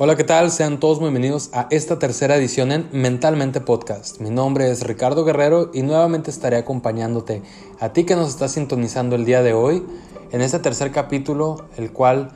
Hola, 0.00 0.14
¿qué 0.14 0.22
tal? 0.22 0.52
Sean 0.52 0.78
todos 0.78 1.00
bienvenidos 1.00 1.50
a 1.52 1.66
esta 1.70 1.98
tercera 1.98 2.36
edición 2.36 2.70
en 2.70 2.88
Mentalmente 2.92 3.60
Podcast. 3.60 4.20
Mi 4.20 4.30
nombre 4.30 4.70
es 4.70 4.86
Ricardo 4.86 5.24
Guerrero 5.24 5.72
y 5.74 5.82
nuevamente 5.82 6.30
estaré 6.30 6.56
acompañándote 6.56 7.42
a 7.80 7.92
ti 7.92 8.04
que 8.04 8.14
nos 8.14 8.28
estás 8.28 8.52
sintonizando 8.52 9.16
el 9.16 9.24
día 9.24 9.42
de 9.42 9.54
hoy 9.54 9.84
en 10.30 10.40
este 10.40 10.60
tercer 10.60 10.92
capítulo, 10.92 11.64
el 11.76 11.90
cual 11.90 12.30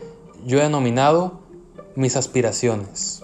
yo 0.45 0.59
he 0.59 0.63
denominado 0.63 1.39
Mis 1.95 2.17
aspiraciones. 2.17 3.23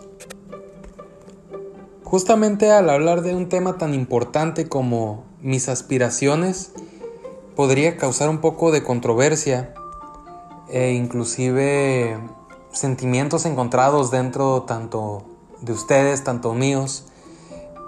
Justamente 2.05 2.71
al 2.71 2.91
hablar 2.91 3.23
de 3.23 3.35
un 3.35 3.49
tema 3.49 3.77
tan 3.77 3.93
importante 3.93 4.69
como 4.69 5.25
mis 5.43 5.69
aspiraciones, 5.69 6.71
podría 7.57 7.97
causar 7.97 8.29
un 8.29 8.39
poco 8.39 8.71
de 8.71 8.85
controversia 8.85 9.75
e 10.71 10.93
inclusive 10.93 12.17
sentimientos 12.79 13.45
encontrados 13.45 14.11
dentro 14.11 14.63
tanto 14.63 15.25
de 15.61 15.73
ustedes, 15.73 16.25
tanto 16.25 16.55
míos. 16.55 17.05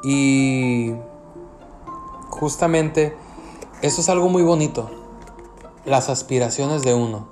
Y 0.02 0.92
justamente 2.28 3.14
eso 3.82 4.00
es 4.00 4.08
algo 4.08 4.28
muy 4.28 4.42
bonito, 4.42 4.90
las 5.84 6.08
aspiraciones 6.08 6.82
de 6.82 6.94
uno. 6.94 7.28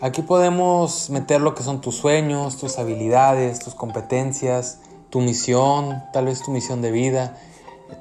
Aquí 0.00 0.22
podemos 0.22 1.10
meter 1.10 1.40
lo 1.40 1.54
que 1.54 1.62
son 1.62 1.80
tus 1.80 1.96
sueños, 1.96 2.56
tus 2.56 2.78
habilidades, 2.78 3.60
tus 3.60 3.74
competencias, 3.74 4.80
tu 5.10 5.20
misión, 5.20 6.02
tal 6.12 6.26
vez 6.26 6.42
tu 6.42 6.50
misión 6.50 6.82
de 6.82 6.90
vida, 6.90 7.38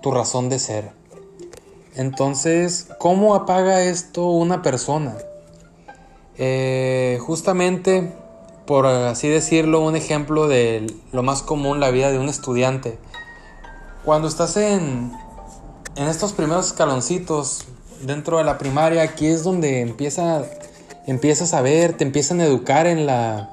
tu 0.02 0.12
razón 0.12 0.50
de 0.50 0.60
ser. 0.60 0.92
Entonces, 1.96 2.88
¿cómo 2.98 3.36
apaga 3.36 3.84
esto 3.84 4.28
una 4.30 4.62
persona? 4.62 5.16
Eh, 6.38 7.20
justamente 7.22 8.16
por 8.72 8.86
así 8.86 9.28
decirlo, 9.28 9.82
un 9.82 9.98
ejemplo 9.98 10.48
de 10.48 10.88
lo 11.12 11.24
más 11.24 11.42
común, 11.42 11.82
la 11.82 11.92
vida 11.92 12.10
de 12.10 12.18
un 12.18 12.30
estudiante. 12.30 12.98
Cuando 14.06 14.30
estás 14.30 14.56
en, 14.56 15.12
en 15.98 16.08
estos 16.08 16.32
primeros 16.32 16.68
escaloncitos 16.68 17.66
dentro 18.02 18.38
de 18.38 18.46
la 18.46 18.58
primaria, 18.58 19.02
aquí 19.02 19.28
es 19.28 19.44
donde 19.44 19.82
empieza, 19.82 20.46
empiezas 21.06 21.54
a 21.54 21.60
ver, 21.60 21.98
te 21.98 22.06
empiezan 22.06 22.40
a 22.40 22.46
educar 22.46 22.88
en 22.88 23.06
la 23.06 23.50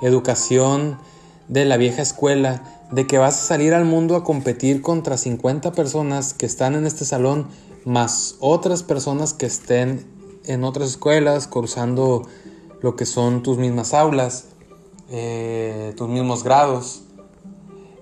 educación 0.00 0.98
de 1.48 1.66
la 1.66 1.76
vieja 1.76 2.00
escuela, 2.00 2.62
de 2.90 3.06
que 3.06 3.18
vas 3.18 3.42
a 3.42 3.46
salir 3.46 3.74
al 3.74 3.84
mundo 3.84 4.16
a 4.16 4.24
competir 4.24 4.80
contra 4.80 5.18
50 5.18 5.72
personas 5.72 6.32
que 6.32 6.46
están 6.46 6.76
en 6.76 6.86
este 6.86 7.04
salón, 7.04 7.46
más 7.84 8.36
otras 8.40 8.82
personas 8.82 9.34
que 9.34 9.44
estén 9.44 10.06
en 10.46 10.64
otras 10.64 10.88
escuelas, 10.88 11.46
cursando 11.46 12.22
lo 12.80 12.96
que 12.96 13.04
son 13.04 13.42
tus 13.42 13.58
mismas 13.58 13.92
aulas. 13.92 14.46
Eh, 15.10 15.92
tus 15.96 16.08
mismos 16.08 16.42
grados, 16.42 17.02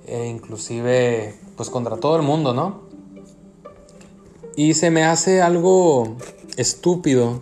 e 0.06 0.27
inclusive 0.27 1.34
pues 1.57 1.70
contra 1.70 1.97
todo 1.97 2.17
el 2.17 2.23
mundo, 2.23 2.55
¿no? 2.55 2.83
Y 4.57 4.75
se 4.75 4.91
me 4.91 5.05
hace 5.05 5.41
algo 5.41 6.17
estúpido 6.57 7.41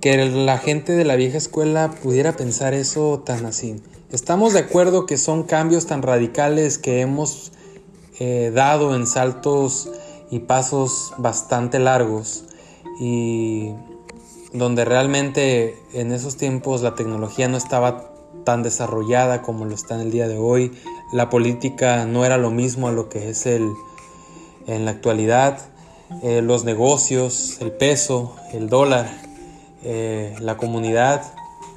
que 0.00 0.16
la 0.26 0.58
gente 0.58 0.92
de 0.92 1.04
la 1.04 1.16
vieja 1.16 1.38
escuela 1.38 1.90
pudiera 2.02 2.36
pensar 2.36 2.74
eso 2.74 3.22
tan 3.24 3.46
así. 3.46 3.76
Estamos 4.10 4.52
de 4.52 4.60
acuerdo 4.60 5.06
que 5.06 5.16
son 5.16 5.44
cambios 5.44 5.86
tan 5.86 6.02
radicales 6.02 6.78
que 6.78 7.00
hemos 7.00 7.52
eh, 8.20 8.52
dado 8.54 8.94
en 8.94 9.06
saltos 9.06 9.88
y 10.30 10.40
pasos 10.40 11.14
bastante 11.18 11.78
largos 11.78 12.44
y 13.00 13.70
donde 14.52 14.84
realmente 14.84 15.76
en 15.92 16.12
esos 16.12 16.36
tiempos 16.36 16.82
la 16.82 16.94
tecnología 16.94 17.48
no 17.48 17.56
estaba 17.56 18.13
tan 18.44 18.62
desarrollada 18.62 19.42
como 19.42 19.64
lo 19.64 19.74
está 19.74 19.94
en 19.96 20.02
el 20.02 20.10
día 20.10 20.28
de 20.28 20.38
hoy. 20.38 20.72
La 21.12 21.30
política 21.30 22.06
no 22.06 22.24
era 22.24 22.38
lo 22.38 22.50
mismo 22.50 22.88
a 22.88 22.92
lo 22.92 23.08
que 23.08 23.30
es 23.30 23.46
el, 23.46 23.68
en 24.66 24.84
la 24.84 24.92
actualidad. 24.92 25.58
Eh, 26.22 26.42
los 26.42 26.64
negocios, 26.64 27.58
el 27.60 27.72
peso, 27.72 28.36
el 28.52 28.68
dólar, 28.68 29.10
eh, 29.82 30.34
la 30.40 30.56
comunidad 30.56 31.22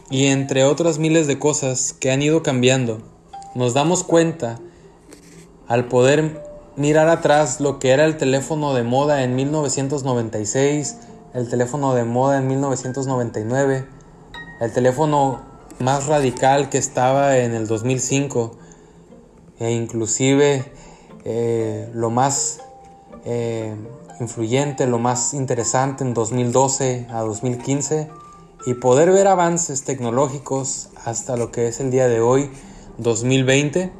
y 0.10 0.28
entre 0.28 0.64
otras 0.64 1.00
miles 1.00 1.28
de 1.28 1.40
cosas 1.40 1.94
que 1.94 2.12
han 2.12 2.22
ido 2.22 2.44
cambiando. 2.44 3.02
Nos 3.56 3.74
damos 3.74 4.04
cuenta 4.04 4.60
al 5.68 5.86
poder 5.86 6.42
mirar 6.76 7.10
atrás 7.10 7.60
lo 7.60 7.80
que 7.80 7.90
era 7.90 8.06
el 8.06 8.18
teléfono 8.18 8.74
de 8.74 8.84
moda 8.84 9.24
en 9.24 9.36
1996, 9.36 10.98
el 11.34 11.50
teléfono 11.50 11.94
de 11.94 12.04
moda 12.04 12.38
en 12.38 12.48
1999, 12.48 13.86
el 14.62 14.74
teléfono 14.74 15.42
más 15.80 16.08
radical 16.08 16.70
que 16.70 16.78
estaba 16.78 17.38
en 17.38 17.54
el 17.54 17.68
2005 17.68 18.58
e 19.60 19.72
inclusive 19.72 20.66
eh, 21.26 21.90
lo 21.94 22.10
más 22.10 22.60
eh, 23.26 23.76
influyente, 24.20 24.88
lo 24.88 25.00
más 25.00 25.34
interesante 25.34 26.04
en 26.04 26.14
2012 26.14 27.08
a 27.10 27.22
2015 27.22 28.10
y 28.66 28.74
poder 28.76 29.12
ver 29.12 29.28
avances 29.28 29.84
tecnológicos 29.84 30.90
hasta 31.06 31.38
lo 31.38 31.52
que 31.52 31.68
es 31.68 31.80
el 31.80 31.92
día 31.92 32.08
de 32.08 32.22
hoy 32.22 32.50
2020 32.98 33.92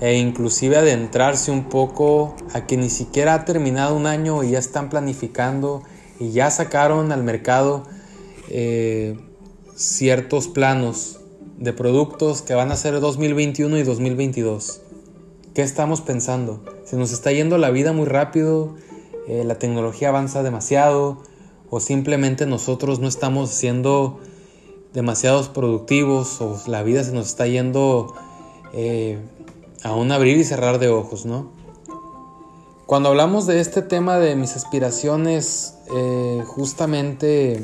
e 0.00 0.14
inclusive 0.18 0.76
adentrarse 0.76 1.50
un 1.50 1.68
poco 1.68 2.34
a 2.52 2.66
que 2.66 2.76
ni 2.76 2.90
siquiera 2.90 3.34
ha 3.34 3.44
terminado 3.44 3.94
un 3.94 4.06
año 4.06 4.42
y 4.42 4.50
ya 4.50 4.58
están 4.58 4.88
planificando 4.88 5.82
y 6.18 6.30
ya 6.30 6.50
sacaron 6.50 7.12
al 7.12 7.22
mercado 7.22 7.84
eh, 8.48 9.18
ciertos 9.76 10.48
planos 10.48 11.20
de 11.58 11.72
productos 11.72 12.42
que 12.42 12.54
van 12.54 12.70
a 12.70 12.76
ser 12.76 13.00
2021 13.00 13.78
y 13.78 13.82
2022. 13.82 14.80
¿Qué 15.54 15.62
estamos 15.62 16.00
pensando? 16.00 16.64
Se 16.84 16.96
nos 16.96 17.12
está 17.12 17.32
yendo 17.32 17.58
la 17.58 17.70
vida 17.70 17.92
muy 17.92 18.06
rápido, 18.06 18.74
eh, 19.28 19.44
la 19.44 19.58
tecnología 19.58 20.08
avanza 20.08 20.42
demasiado 20.42 21.22
o 21.70 21.80
simplemente 21.80 22.46
nosotros 22.46 23.00
no 23.00 23.08
estamos 23.08 23.50
siendo 23.50 24.20
demasiados 24.92 25.48
productivos 25.48 26.40
o 26.40 26.60
la 26.66 26.82
vida 26.82 27.02
se 27.02 27.12
nos 27.12 27.26
está 27.26 27.46
yendo 27.46 28.14
eh, 28.72 29.18
a 29.82 29.94
un 29.94 30.12
abrir 30.12 30.36
y 30.38 30.44
cerrar 30.44 30.78
de 30.78 30.88
ojos, 30.88 31.26
¿no? 31.26 31.50
Cuando 32.86 33.08
hablamos 33.08 33.46
de 33.46 33.60
este 33.60 33.80
tema 33.80 34.18
de 34.18 34.36
mis 34.36 34.56
aspiraciones, 34.56 35.74
eh, 35.96 36.42
justamente 36.46 37.62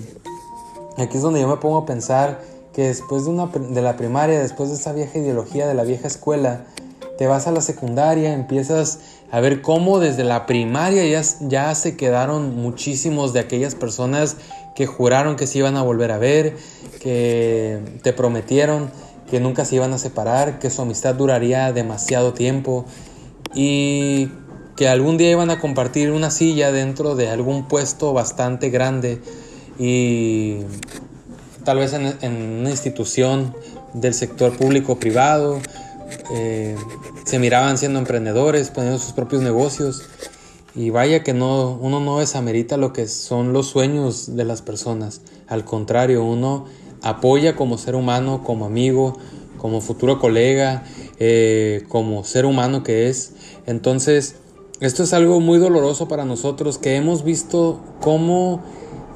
Aquí 1.00 1.16
es 1.16 1.22
donde 1.22 1.41
yo 1.41 1.49
me 1.49 1.56
pongo 1.56 1.78
a 1.78 1.87
pensar 1.87 2.43
que 2.75 2.83
después 2.83 3.25
de, 3.25 3.31
una, 3.31 3.47
de 3.47 3.81
la 3.83 3.97
primaria, 3.97 4.38
después 4.38 4.69
de 4.69 4.77
esa 4.77 4.93
vieja 4.93 5.19
ideología 5.19 5.66
de 5.66 5.75
la 5.75 5.83
vieja 5.84 6.06
escuela, 6.06 6.66
te 7.16 7.27
vas 7.27 7.47
a 7.47 7.53
la 7.53 7.62
secundaria, 7.62 8.34
empiezas 8.34 8.99
a 9.31 9.41
ver 9.41 9.62
cómo 9.62 9.99
desde 9.99 10.25
la 10.25 10.47
primaria 10.47 11.06
ya, 11.06 11.22
ya 11.41 11.75
se 11.75 11.97
quedaron 11.97 12.55
muchísimos 12.56 13.33
de 13.33 13.41
aquellas 13.41 13.75
personas 13.75 14.37
que 14.75 14.87
juraron 14.87 15.37
que 15.37 15.47
se 15.47 15.59
iban 15.59 15.77
a 15.77 15.83
volver 15.83 16.12
a 16.12 16.19
ver, 16.19 16.56
que 17.00 17.81
te 18.03 18.12
prometieron 18.12 18.91
que 19.31 19.41
nunca 19.41 19.65
se 19.65 19.77
iban 19.77 19.93
a 19.93 19.99
separar, 19.99 20.59
que 20.59 20.71
su 20.71 20.83
amistad 20.83 21.15
duraría 21.15 21.72
demasiado 21.72 22.34
tiempo 22.34 22.84
y 23.55 24.28
que 24.77 24.89
algún 24.89 25.16
día 25.16 25.31
iban 25.31 25.50
a 25.50 25.60
compartir 25.60 26.10
una 26.10 26.31
silla 26.31 26.72
dentro 26.72 27.15
de 27.15 27.31
algún 27.31 27.69
puesto 27.69 28.12
bastante 28.12 28.71
grande 28.71 29.21
y 29.82 30.58
tal 31.64 31.78
vez 31.78 31.94
en, 31.94 32.34
una 32.60 32.68
institución 32.68 33.54
del 33.94 34.12
sector 34.12 34.54
público 34.54 34.92
o 34.92 34.96
privado, 35.00 35.58
eh, 36.34 36.76
se 37.24 37.38
miraban 37.38 37.78
siendo 37.78 37.98
emprendedores, 37.98 38.68
poniendo 38.68 38.98
sus 38.98 39.12
propios 39.12 39.41
negocios. 39.41 40.02
Y 40.74 40.91
vaya 40.91 41.22
que 41.24 41.32
no, 41.32 41.78
uno 41.80 41.98
no 41.98 42.18
desamerita 42.18 42.76
lo 42.76 42.92
que 42.92 43.08
son 43.08 43.54
los 43.54 43.68
sueños 43.68 44.36
de 44.36 44.44
las 44.44 44.60
personas. 44.60 45.22
Al 45.48 45.64
contrario, 45.64 46.24
uno 46.24 46.66
apoya 47.00 47.56
como 47.56 47.78
ser 47.78 47.94
humano, 47.94 48.44
como 48.44 48.66
amigo, 48.66 49.16
como 49.56 49.80
futuro 49.80 50.21
colega, 50.21 50.84
eh, 51.18 51.84
como 51.88 52.22
ser 52.24 52.44
humano 52.44 52.83
que 52.83 53.09
es. 53.09 53.33
Entonces, 53.65 54.36
esto 54.80 55.04
es 55.04 55.15
algo 55.15 55.41
muy 55.41 55.59
doloroso 55.59 56.06
para 56.06 56.26
nosotros 56.26 56.76
que 56.76 56.97
hemos 56.97 57.24
visto 57.24 57.80
cómo 58.00 58.62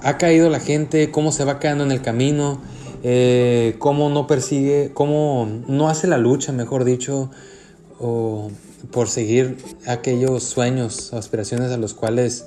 ha 0.05 0.19
caído 0.19 0.51
la 0.51 0.61
gente, 0.61 1.11
cómo 1.11 1.33
se 1.33 1.45
va 1.45 1.59
quedando 1.59 1.83
en 1.83 1.91
el 1.91 2.03
camino, 2.03 2.61
eh, 3.03 3.77
cómo 3.79 4.11
no 4.11 4.27
persigue, 4.27 4.91
cómo 4.93 5.49
no 5.67 5.89
hace 5.89 6.06
la 6.06 6.19
lucha, 6.19 6.53
mejor 6.53 6.85
dicho, 6.85 7.31
o 7.99 8.51
por 8.93 9.09
seguir 9.09 9.56
aquellos 9.87 10.45
sueños 10.45 11.11
o 11.12 11.17
aspiraciones 11.17 11.73
a 11.73 11.79
los 11.79 11.95
cuales 11.95 12.47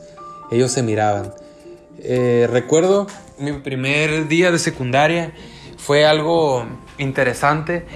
ellos 0.52 0.72
se 0.72 0.84
miraban. 0.84 1.34
Eh, 2.00 2.48
recuerdo 2.50 3.08
mi 3.40 3.54
primer 3.54 4.28
día 4.28 4.52
de 4.52 4.60
secundaria, 4.60 5.34
fue 5.78 6.06
algo 6.06 6.64
interesante. 7.00 7.88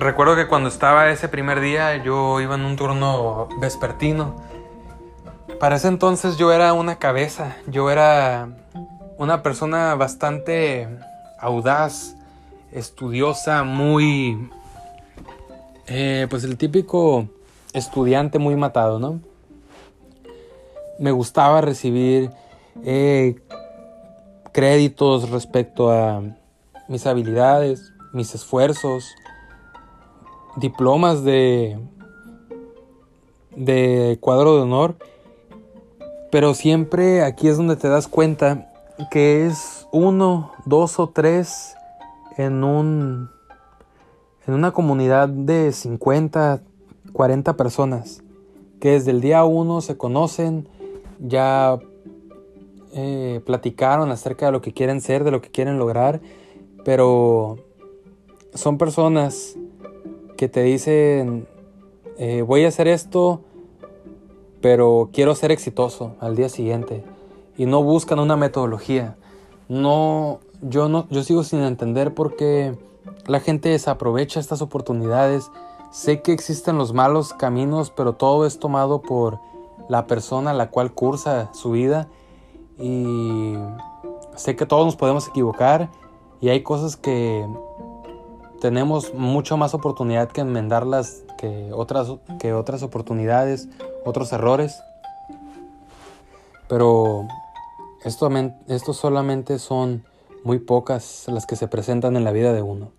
Recuerdo 0.00 0.34
que 0.34 0.48
cuando 0.48 0.68
estaba 0.68 1.10
ese 1.10 1.28
primer 1.28 1.60
día 1.60 2.02
yo 2.02 2.40
iba 2.40 2.56
en 2.56 2.62
un 2.62 2.74
turno 2.74 3.48
vespertino 3.60 4.34
para 5.60 5.76
ese 5.76 5.86
entonces 5.88 6.38
yo 6.38 6.52
era 6.52 6.72
una 6.72 6.96
cabeza, 6.98 7.56
yo 7.68 7.90
era 7.90 8.48
una 9.18 9.42
persona 9.42 9.94
bastante 9.94 10.88
audaz, 11.38 12.16
estudiosa, 12.72 13.62
muy 13.62 14.50
Eh, 15.92 16.28
pues 16.30 16.44
el 16.44 16.56
típico 16.56 17.26
estudiante 17.72 18.38
muy 18.38 18.54
matado, 18.54 19.00
¿no? 19.00 19.20
Me 21.00 21.10
gustaba 21.10 21.60
recibir 21.60 22.30
eh, 22.84 23.34
créditos 24.52 25.30
respecto 25.30 25.90
a 25.90 26.22
mis 26.86 27.06
habilidades, 27.06 27.92
mis 28.12 28.36
esfuerzos, 28.36 29.04
diplomas 30.56 31.24
de, 31.24 31.76
de 33.56 34.16
cuadro 34.20 34.54
de 34.54 34.62
honor, 34.62 34.96
pero 36.30 36.54
siempre 36.54 37.22
aquí 37.22 37.48
es 37.48 37.56
donde 37.56 37.76
te 37.76 37.88
das 37.88 38.08
cuenta 38.08 38.70
que 39.10 39.46
es 39.46 39.86
uno, 39.92 40.52
dos 40.64 40.98
o 40.98 41.08
tres 41.08 41.74
en 42.36 42.64
un 42.64 43.30
en 44.46 44.54
una 44.54 44.72
comunidad 44.72 45.28
de 45.28 45.70
50, 45.70 46.62
40 47.12 47.56
personas 47.56 48.22
que 48.80 48.92
desde 48.92 49.10
el 49.10 49.20
día 49.20 49.44
uno 49.44 49.80
se 49.82 49.96
conocen, 49.96 50.66
ya 51.20 51.78
eh, 52.94 53.40
platicaron 53.44 54.10
acerca 54.10 54.46
de 54.46 54.52
lo 54.52 54.62
que 54.62 54.72
quieren 54.72 55.00
ser, 55.00 55.22
de 55.22 55.30
lo 55.30 55.42
que 55.42 55.50
quieren 55.50 55.78
lograr, 55.78 56.20
pero 56.84 57.58
son 58.54 58.78
personas 58.78 59.56
que 60.36 60.48
te 60.48 60.62
dicen, 60.62 61.46
eh, 62.18 62.42
voy 62.42 62.64
a 62.64 62.68
hacer 62.68 62.88
esto, 62.88 63.42
pero 64.60 65.10
quiero 65.12 65.34
ser 65.34 65.50
exitoso 65.52 66.16
al 66.20 66.36
día 66.36 66.48
siguiente. 66.48 67.04
Y 67.56 67.66
no 67.66 67.82
buscan 67.82 68.18
una 68.18 68.36
metodología. 68.36 69.16
No, 69.68 70.40
yo 70.62 70.88
no, 70.88 71.06
yo 71.10 71.22
sigo 71.22 71.44
sin 71.44 71.60
entender 71.60 72.14
por 72.14 72.36
qué 72.36 72.76
la 73.26 73.40
gente 73.40 73.68
desaprovecha 73.68 74.40
estas 74.40 74.62
oportunidades. 74.62 75.50
Sé 75.90 76.22
que 76.22 76.32
existen 76.32 76.78
los 76.78 76.92
malos 76.92 77.32
caminos, 77.32 77.90
pero 77.90 78.14
todo 78.14 78.46
es 78.46 78.58
tomado 78.58 79.02
por 79.02 79.38
la 79.88 80.06
persona 80.06 80.52
a 80.52 80.54
la 80.54 80.70
cual 80.70 80.92
cursa 80.92 81.50
su 81.52 81.72
vida. 81.72 82.08
Y 82.78 83.54
sé 84.36 84.56
que 84.56 84.66
todos 84.66 84.86
nos 84.86 84.96
podemos 84.96 85.28
equivocar 85.28 85.90
y 86.40 86.48
hay 86.48 86.62
cosas 86.62 86.96
que 86.96 87.46
tenemos 88.60 89.14
mucho 89.14 89.56
más 89.56 89.74
oportunidad 89.74 90.30
que 90.30 90.40
enmendarlas 90.40 91.24
que 91.40 91.70
otras, 91.72 92.12
que 92.38 92.52
otras 92.52 92.82
oportunidades, 92.82 93.70
otros 94.04 94.30
errores. 94.34 94.82
Pero 96.68 97.26
esto, 98.04 98.28
esto 98.68 98.92
solamente 98.92 99.58
son 99.58 100.04
muy 100.44 100.58
pocas 100.58 101.24
las 101.28 101.46
que 101.46 101.56
se 101.56 101.66
presentan 101.66 102.14
en 102.16 102.24
la 102.24 102.32
vida 102.32 102.52
de 102.52 102.60
uno. 102.60 102.92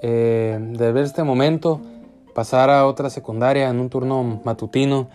Eh, 0.00 0.58
de 0.58 0.92
ver 0.92 1.04
este 1.04 1.24
momento, 1.24 1.82
pasar 2.34 2.70
a 2.70 2.86
otra 2.86 3.10
secundaria 3.10 3.68
en 3.68 3.80
un 3.80 3.90
turno 3.90 4.40
matutino 4.44 5.10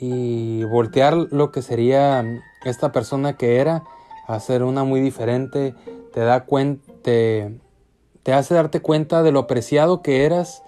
y 0.00 0.64
voltear 0.64 1.14
lo 1.14 1.52
que 1.52 1.62
sería 1.62 2.24
esta 2.64 2.90
persona 2.90 3.36
que 3.36 3.58
era 3.58 3.84
a 4.26 4.40
ser 4.40 4.64
una 4.64 4.82
muy 4.82 5.00
diferente, 5.00 5.72
te 6.12 6.20
da 6.20 6.46
cuenta, 6.46 6.92
te 7.02 8.32
hace 8.32 8.54
darte 8.54 8.80
cuenta 8.80 9.22
de 9.22 9.30
lo 9.30 9.40
apreciado 9.40 10.02
que 10.02 10.24
eras 10.24 10.64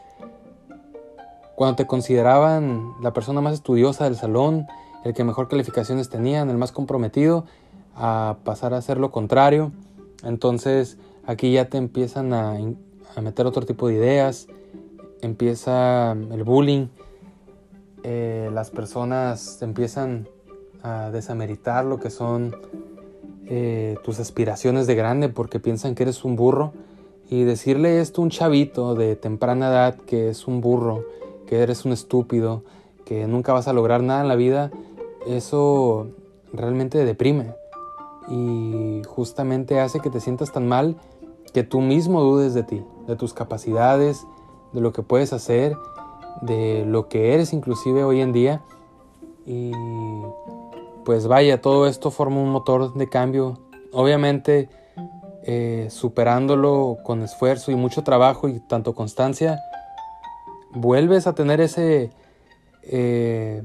cuando 1.57 1.77
te 1.77 1.87
consideraban 1.87 2.95
la 3.03 3.13
persona 3.13 3.41
más 3.41 3.55
estudiosa 3.55 4.05
del 4.05 4.17
salón, 4.17 4.67
el 5.05 5.15
que 5.15 5.25
mejor 5.25 5.49
calificaciones 5.49 6.09
tenían, 6.09 6.51
el 6.51 6.57
más 6.57 6.73
comprometido, 6.73 7.45
a 7.95 8.37
pasar 8.45 8.75
a 8.75 8.79
hacer 8.79 8.99
lo 8.99 9.11
contrario. 9.11 9.73
Entonces 10.25 10.99
aquí 11.27 11.53
ya 11.53 11.67
te 11.67 11.79
empiezan 11.79 12.33
a, 12.33 12.59
meter 13.21 13.47
otro 13.47 13.65
tipo 13.65 13.89
de 13.89 13.95
ideas, 13.95 14.49
empieza 15.21 16.13
el 16.13 16.43
bullying, 16.43 16.89
eh, 18.03 18.51
las 18.53 18.71
personas 18.71 19.63
empiezan 19.63 20.29
a 20.83 21.11
desameritar 21.11 21.85
lo 21.85 21.99
que 21.99 22.11
son 22.11 22.55
eh, 23.47 23.97
tus 24.03 24.21
aspiraciones 24.21 24.87
de 24.87 24.95
grande 24.95 25.29
porque 25.29 25.61
piensan 25.61 25.95
que 25.95 26.03
eres 26.03 26.25
un 26.25 26.35
burro 26.35 26.73
y 27.31 27.45
decirle 27.45 28.01
esto 28.01 28.21
a 28.21 28.25
un 28.25 28.31
chavito 28.31 28.95
de 28.95 29.17
temprana 29.17 29.69
edad 29.69 29.97
que 29.97 30.29
es 30.29 30.47
un 30.47 30.61
burro, 30.61 31.05
que 31.47 31.61
eres 31.61 31.85
un 31.85 31.93
estúpido, 31.93 32.65
que 33.05 33.27
nunca 33.27 33.53
vas 33.53 33.69
a 33.69 33.73
lograr 33.73 34.03
nada 34.03 34.23
en 34.23 34.29
la 34.29 34.37
vida, 34.37 34.71
eso 35.27 36.09
realmente 36.53 37.05
deprime 37.05 37.55
y 38.29 39.03
justamente 39.07 39.81
hace 39.81 40.01
que 40.01 40.11
te 40.11 40.21
sientas 40.21 40.53
tan 40.53 40.67
mal 40.67 40.97
que 41.53 41.63
tú 41.63 41.81
mismo 41.81 42.21
dudes 42.21 42.55
de 42.55 42.63
ti, 42.63 42.83
de 43.07 43.17
tus 43.17 43.33
capacidades, 43.33 44.27
de 44.73 44.81
lo 44.81 44.93
que 44.93 45.03
puedes 45.03 45.33
hacer, 45.33 45.77
de 46.41 46.85
lo 46.87 47.09
que 47.09 47.35
eres 47.35 47.53
inclusive 47.53 48.03
hoy 48.03 48.21
en 48.21 48.33
día. 48.33 48.63
Y 49.47 49.73
pues 51.05 51.27
vaya, 51.27 51.61
todo 51.61 51.87
esto 51.87 52.11
forma 52.11 52.41
un 52.41 52.51
motor 52.51 52.95
de 52.95 53.09
cambio. 53.09 53.59
Obviamente 53.93 54.69
eh, 55.45 55.89
superándolo 55.91 56.99
con 57.05 57.23
esfuerzo 57.23 57.71
y 57.71 57.77
mucho 57.77 58.03
trabajo 58.03 58.49
y 58.49 58.61
tanto 58.61 58.95
constancia, 58.95 59.61
vuelves 60.75 61.27
a 61.27 61.35
tener 61.35 61.61
ese, 61.61 62.11
eh, 62.83 63.63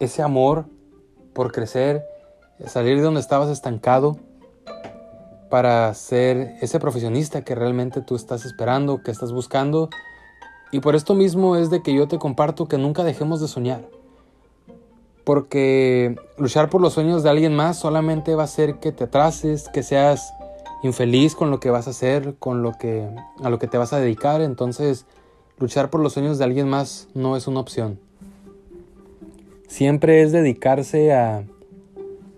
ese 0.00 0.22
amor 0.22 0.66
por 1.34 1.52
crecer, 1.52 2.04
salir 2.66 2.96
de 2.96 3.02
donde 3.02 3.20
estabas 3.20 3.50
estancado 3.50 4.16
para 5.48 5.92
ser 5.94 6.56
ese 6.60 6.78
profesionista 6.78 7.42
que 7.42 7.54
realmente 7.54 8.02
tú 8.02 8.16
estás 8.16 8.44
esperando, 8.44 9.02
que 9.02 9.10
estás 9.10 9.32
buscando. 9.32 9.88
Y 10.72 10.80
por 10.80 10.94
esto 10.94 11.14
mismo 11.14 11.56
es 11.56 11.70
de 11.70 11.82
que 11.82 11.94
yo 11.94 12.08
te 12.08 12.18
comparto 12.18 12.66
que 12.66 12.76
nunca 12.76 13.04
dejemos 13.04 13.40
de 13.40 13.48
soñar. 13.48 13.88
Porque 15.24 16.16
luchar 16.36 16.70
por 16.70 16.80
los 16.80 16.94
sueños 16.94 17.22
de 17.22 17.30
alguien 17.30 17.54
más 17.54 17.78
solamente 17.78 18.34
va 18.34 18.42
a 18.42 18.44
hacer 18.44 18.76
que 18.76 18.92
te 18.92 19.04
atrases, 19.04 19.68
que 19.68 19.82
seas 19.82 20.32
infeliz 20.82 21.34
con 21.34 21.50
lo 21.50 21.60
que 21.60 21.70
vas 21.70 21.86
a 21.86 21.90
hacer, 21.90 22.36
con 22.38 22.62
lo 22.62 22.72
que 22.72 23.08
a 23.42 23.50
lo 23.50 23.58
que 23.58 23.66
te 23.66 23.78
vas 23.78 23.92
a 23.92 23.98
dedicar, 23.98 24.40
entonces 24.40 25.06
luchar 25.58 25.90
por 25.90 26.00
los 26.00 26.12
sueños 26.12 26.38
de 26.38 26.44
alguien 26.44 26.68
más 26.68 27.08
no 27.14 27.36
es 27.36 27.46
una 27.46 27.60
opción. 27.60 27.98
Siempre 29.66 30.22
es 30.22 30.32
dedicarse 30.32 31.12
a 31.12 31.44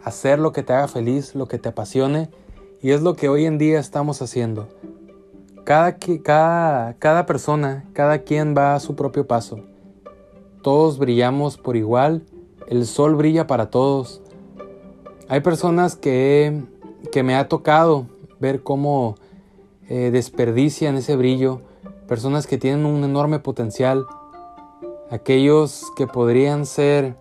hacer 0.02 0.38
lo 0.38 0.52
que 0.52 0.62
te 0.62 0.72
haga 0.72 0.88
feliz, 0.88 1.34
lo 1.34 1.46
que 1.46 1.58
te 1.58 1.68
apasione, 1.68 2.28
y 2.82 2.90
es 2.90 3.02
lo 3.02 3.14
que 3.14 3.28
hoy 3.28 3.44
en 3.44 3.58
día 3.58 3.78
estamos 3.78 4.22
haciendo. 4.22 4.68
Cada, 5.64 5.98
cada, 6.22 6.94
cada 6.94 7.26
persona, 7.26 7.84
cada 7.92 8.20
quien 8.20 8.56
va 8.56 8.74
a 8.74 8.80
su 8.80 8.96
propio 8.96 9.26
paso. 9.26 9.60
Todos 10.62 10.98
brillamos 10.98 11.56
por 11.58 11.76
igual 11.76 12.22
el 12.70 12.86
sol 12.86 13.16
brilla 13.16 13.46
para 13.46 13.68
todos. 13.68 14.22
Hay 15.28 15.40
personas 15.40 15.96
que, 15.96 16.62
que 17.12 17.22
me 17.22 17.34
ha 17.34 17.48
tocado 17.48 18.06
ver 18.38 18.62
cómo 18.62 19.16
eh, 19.88 20.10
desperdician 20.12 20.96
ese 20.96 21.16
brillo, 21.16 21.60
personas 22.10 22.48
que 22.48 22.58
tienen 22.58 22.86
un 22.86 23.04
enorme 23.04 23.38
potencial, 23.38 24.04
aquellos 25.12 25.92
que 25.94 26.08
podrían 26.08 26.66
ser 26.66 27.16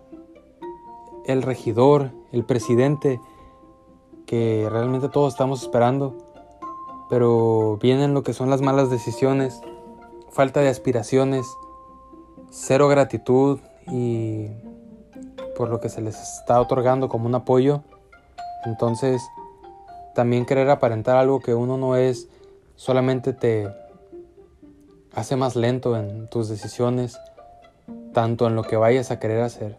el 1.26 1.42
regidor, 1.42 2.10
el 2.32 2.44
presidente, 2.44 3.20
que 4.26 4.66
realmente 4.68 5.08
todos 5.08 5.32
estamos 5.32 5.62
esperando, 5.62 6.18
pero 7.08 7.78
vienen 7.80 8.14
lo 8.14 8.24
que 8.24 8.32
son 8.32 8.50
las 8.50 8.62
malas 8.62 8.90
decisiones, 8.90 9.60
falta 10.28 10.58
de 10.58 10.70
aspiraciones, 10.70 11.46
cero 12.50 12.88
gratitud 12.88 13.60
y 13.92 14.48
por 15.56 15.68
lo 15.68 15.78
que 15.78 15.88
se 15.88 16.00
les 16.00 16.20
está 16.20 16.60
otorgando 16.60 17.08
como 17.08 17.26
un 17.26 17.36
apoyo. 17.36 17.84
Entonces, 18.64 19.22
también 20.16 20.46
querer 20.46 20.68
aparentar 20.68 21.16
algo 21.16 21.38
que 21.38 21.54
uno 21.54 21.76
no 21.76 21.94
es 21.94 22.28
solamente 22.74 23.32
te 23.32 23.68
hace 25.14 25.36
más 25.36 25.56
lento 25.56 25.96
en 25.96 26.28
tus 26.28 26.48
decisiones, 26.48 27.18
tanto 28.12 28.46
en 28.46 28.54
lo 28.54 28.62
que 28.62 28.76
vayas 28.76 29.10
a 29.10 29.18
querer 29.18 29.42
hacer. 29.42 29.78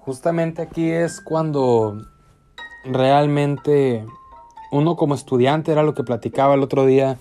Justamente 0.00 0.62
aquí 0.62 0.90
es 0.90 1.20
cuando 1.20 2.00
realmente 2.84 4.04
uno 4.72 4.96
como 4.96 5.14
estudiante, 5.14 5.72
era 5.72 5.82
lo 5.82 5.94
que 5.94 6.04
platicaba 6.04 6.54
el 6.54 6.62
otro 6.62 6.86
día, 6.86 7.18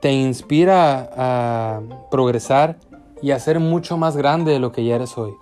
te 0.00 0.12
inspira 0.12 1.10
a 1.16 1.80
progresar 2.10 2.76
y 3.22 3.32
a 3.32 3.40
ser 3.40 3.58
mucho 3.60 3.96
más 3.96 4.16
grande 4.16 4.52
de 4.52 4.58
lo 4.58 4.72
que 4.72 4.84
ya 4.84 4.96
eres 4.96 5.18
hoy. 5.18 5.32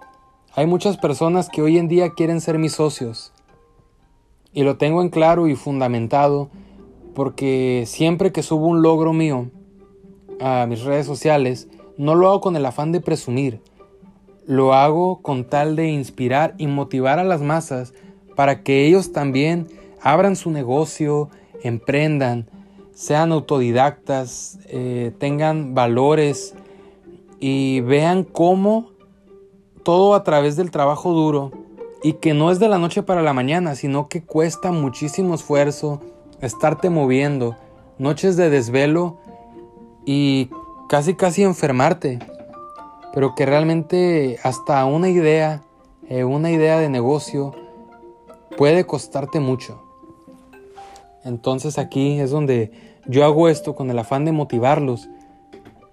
Hay 0.54 0.66
muchas 0.66 0.96
personas 0.96 1.50
que 1.50 1.60
hoy 1.60 1.76
en 1.76 1.88
día 1.88 2.10
quieren 2.10 2.40
ser 2.40 2.58
mis 2.58 2.72
socios. 2.72 3.32
Y 4.52 4.62
lo 4.62 4.78
tengo 4.78 5.02
en 5.02 5.10
claro 5.10 5.48
y 5.48 5.54
fundamentado 5.54 6.48
porque 7.16 7.84
siempre 7.86 8.30
que 8.30 8.42
subo 8.42 8.66
un 8.66 8.82
logro 8.82 9.14
mío 9.14 9.46
a 10.38 10.66
mis 10.68 10.82
redes 10.82 11.06
sociales, 11.06 11.66
no 11.96 12.14
lo 12.14 12.28
hago 12.28 12.42
con 12.42 12.56
el 12.56 12.66
afán 12.66 12.92
de 12.92 13.00
presumir. 13.00 13.62
Lo 14.44 14.74
hago 14.74 15.22
con 15.22 15.44
tal 15.44 15.76
de 15.76 15.88
inspirar 15.88 16.54
y 16.58 16.66
motivar 16.66 17.18
a 17.18 17.24
las 17.24 17.40
masas 17.40 17.94
para 18.34 18.62
que 18.62 18.86
ellos 18.86 19.12
también 19.12 19.66
abran 20.02 20.36
su 20.36 20.50
negocio, 20.50 21.30
emprendan, 21.62 22.50
sean 22.92 23.32
autodidactas, 23.32 24.58
eh, 24.66 25.10
tengan 25.18 25.74
valores 25.74 26.54
y 27.40 27.80
vean 27.80 28.24
cómo 28.24 28.90
todo 29.84 30.14
a 30.14 30.22
través 30.22 30.56
del 30.56 30.70
trabajo 30.70 31.14
duro 31.14 31.50
y 32.02 32.12
que 32.14 32.34
no 32.34 32.50
es 32.50 32.58
de 32.58 32.68
la 32.68 32.76
noche 32.76 33.02
para 33.02 33.22
la 33.22 33.32
mañana, 33.32 33.74
sino 33.74 34.06
que 34.08 34.22
cuesta 34.22 34.70
muchísimo 34.70 35.34
esfuerzo 35.34 36.02
estarte 36.40 36.90
moviendo, 36.90 37.56
noches 37.98 38.36
de 38.36 38.50
desvelo 38.50 39.18
y 40.04 40.50
casi 40.88 41.14
casi 41.14 41.42
enfermarte, 41.42 42.18
pero 43.12 43.34
que 43.34 43.46
realmente 43.46 44.38
hasta 44.42 44.84
una 44.84 45.08
idea, 45.08 45.62
eh, 46.08 46.24
una 46.24 46.50
idea 46.50 46.78
de 46.78 46.88
negocio 46.88 47.54
puede 48.56 48.84
costarte 48.84 49.40
mucho. 49.40 49.82
Entonces 51.24 51.78
aquí 51.78 52.20
es 52.20 52.30
donde 52.30 52.72
yo 53.06 53.24
hago 53.24 53.48
esto 53.48 53.74
con 53.74 53.90
el 53.90 53.98
afán 53.98 54.24
de 54.24 54.32
motivarlos 54.32 55.08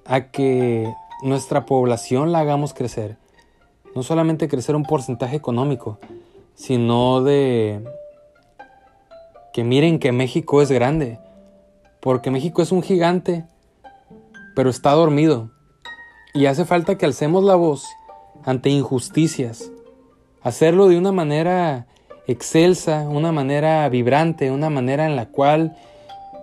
a 0.06 0.32
que 0.32 0.94
nuestra 1.24 1.66
población 1.66 2.32
la 2.32 2.40
hagamos 2.40 2.74
crecer. 2.74 3.18
No 3.96 4.04
solamente 4.04 4.48
crecer 4.48 4.76
un 4.76 4.84
porcentaje 4.84 5.36
económico, 5.36 6.00
sino 6.56 7.24
de 7.24 7.84
que 9.54 9.64
miren 9.64 10.00
que 10.00 10.12
México 10.12 10.62
es 10.62 10.72
grande. 10.72 11.20
Porque 12.02 12.32
México 12.32 12.62
es 12.62 12.72
un 12.72 12.82
gigante, 12.82 13.46
pero 14.56 14.70
está 14.70 14.92
dormido. 14.92 15.52
Y 16.34 16.48
hace 16.48 16.66
falta 16.66 16.98
que 16.98 17.06
alcemos 17.06 17.44
la 17.44 17.56
voz 17.56 17.88
ante 18.44 18.70
injusticias. 18.70 19.72
Hacerlo 20.42 20.88
de 20.88 20.98
una 20.98 21.12
manera 21.12 21.88
excelsa, 22.28 23.08
una 23.08 23.32
manera 23.32 23.88
vibrante, 23.90 24.52
una 24.52 24.70
manera 24.70 25.06
en 25.06 25.16
la 25.16 25.28
cual 25.28 25.78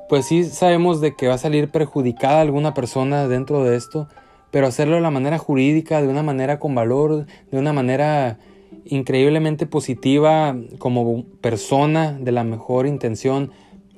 pues 0.09 0.27
sí 0.27 0.45
sabemos 0.45 1.01
de 1.01 1.15
que 1.15 1.29
va 1.29 1.35
a 1.35 1.39
salir 1.39 1.71
perjudicada 1.71 2.41
alguna 2.41 2.75
persona 2.75 3.29
dentro 3.29 3.63
de 3.63 3.77
esto, 3.77 4.09
pero 4.51 4.67
hacerlo 4.67 4.97
de 4.97 5.01
la 5.01 5.11
manera 5.11 5.39
jurídica, 5.39 6.03
de 6.03 6.09
una 6.09 6.23
manera 6.23 6.59
con 6.59 6.75
valor, 6.75 7.27
de 7.51 7.59
una 7.59 7.73
manera 7.73 8.39
increíblemente 8.85 9.67
positiva 9.67 10.57
como 10.79 11.25
persona, 11.41 12.19
de 12.21 12.33
la 12.33 12.45
mejor 12.45 12.87
intención, 12.87 13.51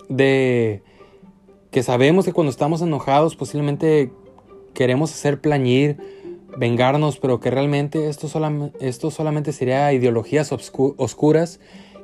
de 0.08 0.82
que 1.70 1.82
sabemos 1.82 2.24
que 2.24 2.32
cuando 2.32 2.50
estamos 2.50 2.82
enojados 2.82 3.36
posiblemente 3.36 4.12
queremos 4.74 5.12
hacer 5.12 5.40
plañir, 5.40 5.96
vengarnos, 6.56 7.18
pero 7.18 7.40
que 7.40 7.50
realmente 7.50 8.08
esto, 8.08 8.28
esto 8.80 9.10
solamente 9.10 9.52
sería 9.52 9.92
ideologías 9.92 10.52
oscuras 10.52 11.60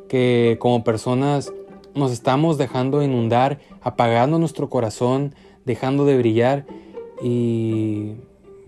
que 0.09 0.57
como 0.59 0.85
personas 0.85 1.53
nos 1.95 2.13
estamos 2.13 2.57
dejando 2.57 3.03
inundar, 3.03 3.61
apagando 3.83 4.39
nuestro 4.39 4.71
corazón, 4.71 5.35
dejando 5.65 6.05
de 6.07 6.17
brillar 6.17 6.67
y 7.23 8.15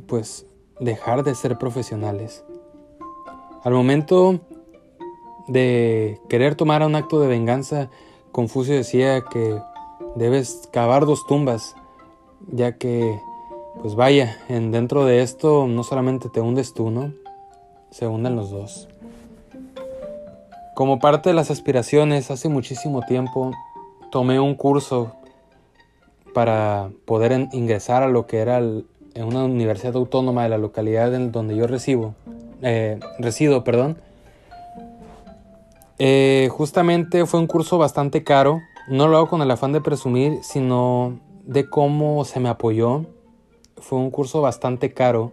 pues 0.07 0.47
dejar 0.81 1.23
de 1.23 1.35
ser 1.35 1.57
profesionales. 1.57 2.45
Al 3.63 3.75
momento 3.75 4.41
de 5.47 6.19
querer 6.29 6.55
tomar 6.55 6.83
un 6.83 6.95
acto 6.95 7.21
de 7.21 7.29
venganza, 7.29 7.91
Confucio 8.33 8.75
decía 8.75 9.23
que 9.23 9.61
debes 10.15 10.69
cavar 10.73 11.05
dos 11.05 11.27
tumbas, 11.27 11.75
ya 12.51 12.79
que 12.79 13.21
pues 13.83 13.95
vaya, 13.95 14.37
en 14.49 14.73
dentro 14.73 15.05
de 15.05 15.23
esto 15.23 15.67
no 15.67 15.85
solamente 15.85 16.29
te 16.29 16.41
hundes 16.41 16.73
tú, 16.73 16.91
¿no? 16.91 17.13
Se 17.91 18.07
hunden 18.07 18.37
los 18.37 18.51
dos. 18.51 18.89
Como 20.75 20.99
parte 20.99 21.29
de 21.29 21.35
las 21.35 21.51
aspiraciones, 21.51 22.31
hace 22.31 22.49
muchísimo 22.49 23.03
tiempo 23.03 23.53
tomé 24.11 24.41
un 24.41 24.55
curso 24.55 25.13
para 26.33 26.91
poder 27.05 27.49
ingresar 27.53 28.03
a 28.03 28.09
lo 28.09 28.27
que 28.27 28.39
era 28.39 28.59
en 28.59 29.25
una 29.25 29.45
universidad 29.45 29.97
autónoma 29.97 30.45
de 30.45 30.49
la 30.49 30.59
localidad 30.59 31.15
en 31.15 31.33
donde 31.33 31.57
yo 31.57 31.67
recibo, 31.67 32.15
eh, 32.63 32.99
resido. 33.19 33.65
Perdón. 33.65 33.99
Eh, 35.99 36.49
justamente 36.51 37.27
fue 37.27 37.41
un 37.41 37.47
curso 37.47 37.79
bastante 37.79 38.25
caro. 38.25 38.61
No 38.89 39.09
lo 39.09 39.17
hago 39.17 39.29
con 39.29 39.43
el 39.43 39.51
afán 39.51 39.73
de 39.73 39.81
presumir, 39.81 40.39
sino 40.43 41.19
de 41.45 41.69
cómo 41.69 42.25
se 42.25 42.41
me 42.41 42.49
apoyó 42.49 43.07
fue 43.81 43.99
un 43.99 44.11
curso 44.11 44.41
bastante 44.41 44.93
caro, 44.93 45.33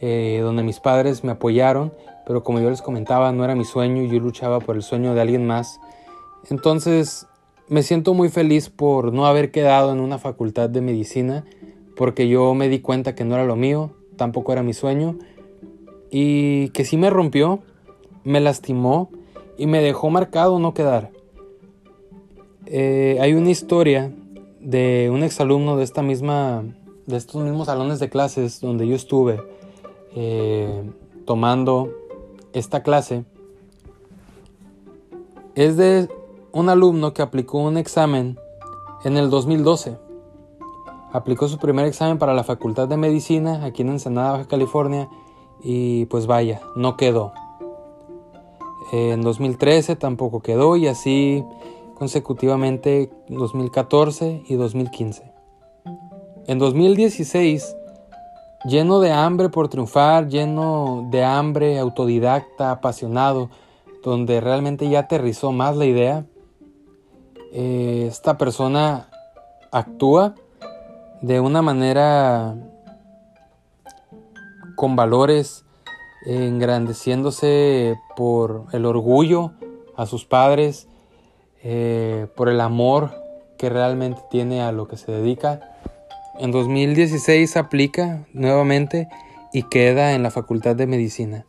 eh, 0.00 0.40
donde 0.42 0.62
mis 0.62 0.80
padres 0.80 1.24
me 1.24 1.32
apoyaron, 1.32 1.92
pero 2.26 2.42
como 2.42 2.60
yo 2.60 2.68
les 2.68 2.82
comentaba, 2.82 3.32
no 3.32 3.44
era 3.44 3.54
mi 3.54 3.64
sueño, 3.64 4.02
yo 4.04 4.20
luchaba 4.20 4.60
por 4.60 4.76
el 4.76 4.82
sueño 4.82 5.14
de 5.14 5.20
alguien 5.20 5.46
más. 5.46 5.80
Entonces 6.50 7.26
me 7.68 7.82
siento 7.82 8.14
muy 8.14 8.28
feliz 8.28 8.68
por 8.68 9.12
no 9.12 9.26
haber 9.26 9.50
quedado 9.50 9.92
en 9.92 10.00
una 10.00 10.18
facultad 10.18 10.68
de 10.68 10.80
medicina, 10.80 11.44
porque 11.96 12.28
yo 12.28 12.54
me 12.54 12.68
di 12.68 12.80
cuenta 12.80 13.14
que 13.14 13.24
no 13.24 13.34
era 13.34 13.44
lo 13.44 13.56
mío, 13.56 13.92
tampoco 14.16 14.52
era 14.52 14.62
mi 14.62 14.74
sueño, 14.74 15.16
y 16.10 16.68
que 16.70 16.84
sí 16.84 16.96
me 16.96 17.10
rompió, 17.10 17.60
me 18.24 18.40
lastimó 18.40 19.10
y 19.58 19.66
me 19.66 19.80
dejó 19.80 20.10
marcado 20.10 20.58
no 20.58 20.74
quedar. 20.74 21.10
Eh, 22.66 23.18
hay 23.20 23.34
una 23.34 23.50
historia 23.50 24.12
de 24.60 25.10
un 25.12 25.22
exalumno 25.22 25.76
de 25.76 25.84
esta 25.84 26.02
misma 26.02 26.64
de 27.06 27.16
estos 27.16 27.40
mismos 27.40 27.66
salones 27.66 28.00
de 28.00 28.08
clases 28.08 28.60
donde 28.60 28.88
yo 28.88 28.96
estuve 28.96 29.40
eh, 30.16 30.82
tomando 31.24 31.92
esta 32.52 32.82
clase 32.82 33.24
es 35.54 35.76
de 35.76 36.08
un 36.52 36.68
alumno 36.68 37.14
que 37.14 37.22
aplicó 37.22 37.58
un 37.58 37.78
examen 37.78 38.38
en 39.04 39.16
el 39.16 39.30
2012. 39.30 39.96
Aplicó 41.12 41.48
su 41.48 41.58
primer 41.58 41.86
examen 41.86 42.18
para 42.18 42.34
la 42.34 42.44
Facultad 42.44 42.88
de 42.88 42.96
Medicina 42.98 43.64
aquí 43.64 43.82
en 43.82 43.88
Ensenada, 43.88 44.32
Baja 44.32 44.48
California, 44.48 45.08
y 45.62 46.06
pues 46.06 46.26
vaya, 46.26 46.60
no 46.74 46.96
quedó. 46.96 47.32
En 48.92 49.22
2013 49.22 49.96
tampoco 49.96 50.40
quedó 50.40 50.76
y 50.76 50.86
así 50.86 51.44
consecutivamente 51.94 53.10
2014 53.28 54.44
y 54.46 54.54
2015. 54.54 55.32
En 56.46 56.58
2016, 56.58 57.76
lleno 58.64 59.00
de 59.00 59.12
hambre 59.12 59.48
por 59.48 59.68
triunfar, 59.68 60.28
lleno 60.28 61.08
de 61.10 61.24
hambre, 61.24 61.78
autodidacta, 61.78 62.70
apasionado, 62.70 63.50
donde 64.04 64.40
realmente 64.40 64.88
ya 64.88 65.00
aterrizó 65.00 65.50
más 65.50 65.76
la 65.76 65.86
idea, 65.86 66.26
eh, 67.52 68.06
esta 68.08 68.38
persona 68.38 69.08
actúa 69.72 70.34
de 71.22 71.40
una 71.40 71.62
manera 71.62 72.54
con 74.76 74.94
valores, 74.94 75.64
engrandeciéndose 76.26 77.96
por 78.16 78.66
el 78.72 78.86
orgullo 78.86 79.52
a 79.96 80.06
sus 80.06 80.24
padres, 80.24 80.86
eh, 81.64 82.28
por 82.36 82.48
el 82.48 82.60
amor 82.60 83.14
que 83.58 83.68
realmente 83.70 84.20
tiene 84.30 84.62
a 84.62 84.70
lo 84.70 84.86
que 84.86 84.96
se 84.96 85.10
dedica 85.10 85.76
en 86.38 86.50
2016 86.50 87.56
aplica 87.56 88.26
nuevamente 88.34 89.08
y 89.54 89.62
queda 89.62 90.12
en 90.12 90.22
la 90.22 90.30
Facultad 90.30 90.76
de 90.76 90.86
Medicina. 90.86 91.46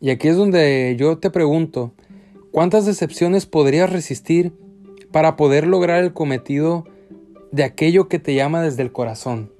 Y 0.00 0.10
aquí 0.10 0.28
es 0.28 0.36
donde 0.36 0.94
yo 0.96 1.18
te 1.18 1.30
pregunto, 1.30 1.92
¿cuántas 2.52 2.86
decepciones 2.86 3.46
podrías 3.46 3.90
resistir 3.90 4.52
para 5.10 5.36
poder 5.36 5.66
lograr 5.66 6.02
el 6.04 6.12
cometido 6.12 6.84
de 7.50 7.64
aquello 7.64 8.08
que 8.08 8.20
te 8.20 8.34
llama 8.34 8.62
desde 8.62 8.82
el 8.82 8.92
corazón? 8.92 9.50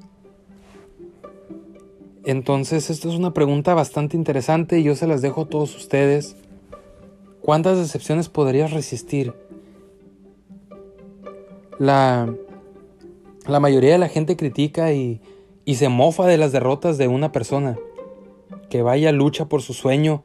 Entonces, 2.25 2.91
esto 2.91 3.09
es 3.09 3.15
una 3.15 3.33
pregunta 3.33 3.75
bastante 3.75 4.17
interesante 4.17 4.79
y 4.79 4.83
yo 4.83 4.95
se 4.95 5.07
las 5.07 5.23
dejo 5.23 5.43
a 5.43 5.49
todos 5.49 5.75
ustedes. 5.77 6.37
¿Cuántas 7.41 7.79
decepciones 7.79 8.29
podrías 8.29 8.73
resistir? 8.73 9.35
La 11.79 12.27
mayoría 13.47 13.93
de 13.93 13.99
la 13.99 14.09
gente 14.09 14.37
critica 14.37 14.93
y, 14.93 15.21
se 15.67 15.89
mofa 15.89 16.27
de 16.27 16.37
las 16.37 16.53
derrotas 16.53 16.99
de 16.99 17.09
una 17.09 17.33
persona 17.33 17.79
que 18.69 18.83
vaya 18.83 19.13
lucha 19.13 19.47
por 19.47 19.63
su 19.63 19.73
sueño, 19.73 20.23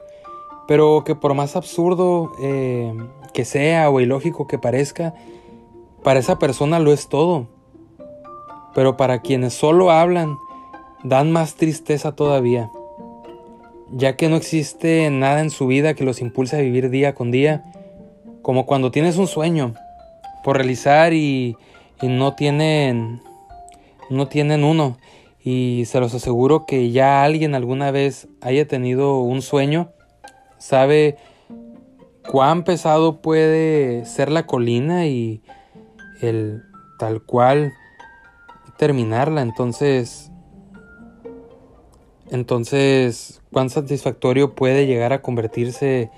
pero 0.67 1.03
que 1.05 1.15
por 1.15 1.33
más 1.35 1.55
absurdo 1.55 2.33
eh, 2.41 2.91
que 3.33 3.45
sea 3.45 3.89
o 3.89 4.01
ilógico 4.01 4.47
que 4.47 4.57
parezca, 4.57 5.13
para 6.03 6.19
esa 6.19 6.39
persona 6.39 6.79
lo 6.79 6.91
es 6.91 7.07
todo. 7.07 7.47
Pero 8.73 8.97
para 8.97 9.21
quienes 9.21 9.53
solo 9.53 9.91
hablan, 9.91 10.37
dan 11.05 11.31
más 11.31 11.55
tristeza 11.55 12.13
todavía, 12.13 12.69
ya 13.91 14.15
que 14.15 14.29
no 14.29 14.35
existe 14.35 15.09
nada 15.09 15.41
en 15.41 15.49
su 15.49 15.67
vida 15.67 15.93
que 15.93 16.03
los 16.03 16.21
impulse 16.21 16.57
a 16.57 16.61
vivir 16.61 16.89
día 16.89 17.13
con 17.15 17.31
día, 17.31 17.63
como 18.41 18.65
cuando 18.65 18.91
tienes 18.91 19.17
un 19.17 19.27
sueño 19.27 19.73
por 20.43 20.57
realizar 20.57 21.13
y, 21.13 21.55
y 22.01 22.07
no 22.07 22.35
tienen 22.35 23.21
no 24.09 24.27
tienen 24.27 24.63
uno 24.63 24.97
y 25.43 25.83
se 25.85 25.99
los 25.99 26.13
aseguro 26.13 26.65
que 26.67 26.91
ya 26.91 27.23
alguien 27.23 27.55
alguna 27.55 27.89
vez 27.89 28.27
haya 28.41 28.67
tenido 28.67 29.19
un 29.19 29.41
sueño 29.41 29.89
sabe 30.59 31.17
cuán 32.29 32.63
pesado 32.63 33.21
puede 33.21 34.05
ser 34.05 34.31
la 34.31 34.45
colina 34.45 35.07
y 35.07 35.41
el 36.21 36.63
tal 36.97 37.21
cual 37.23 37.73
terminarla. 38.77 39.41
Entonces, 39.41 40.31
entonces, 42.35 43.41
cuán 43.51 43.69
satisfactorio 43.69 44.53
puede 44.53 44.85
llegar 44.85 45.13
a 45.13 45.21
convertirse 45.21 46.11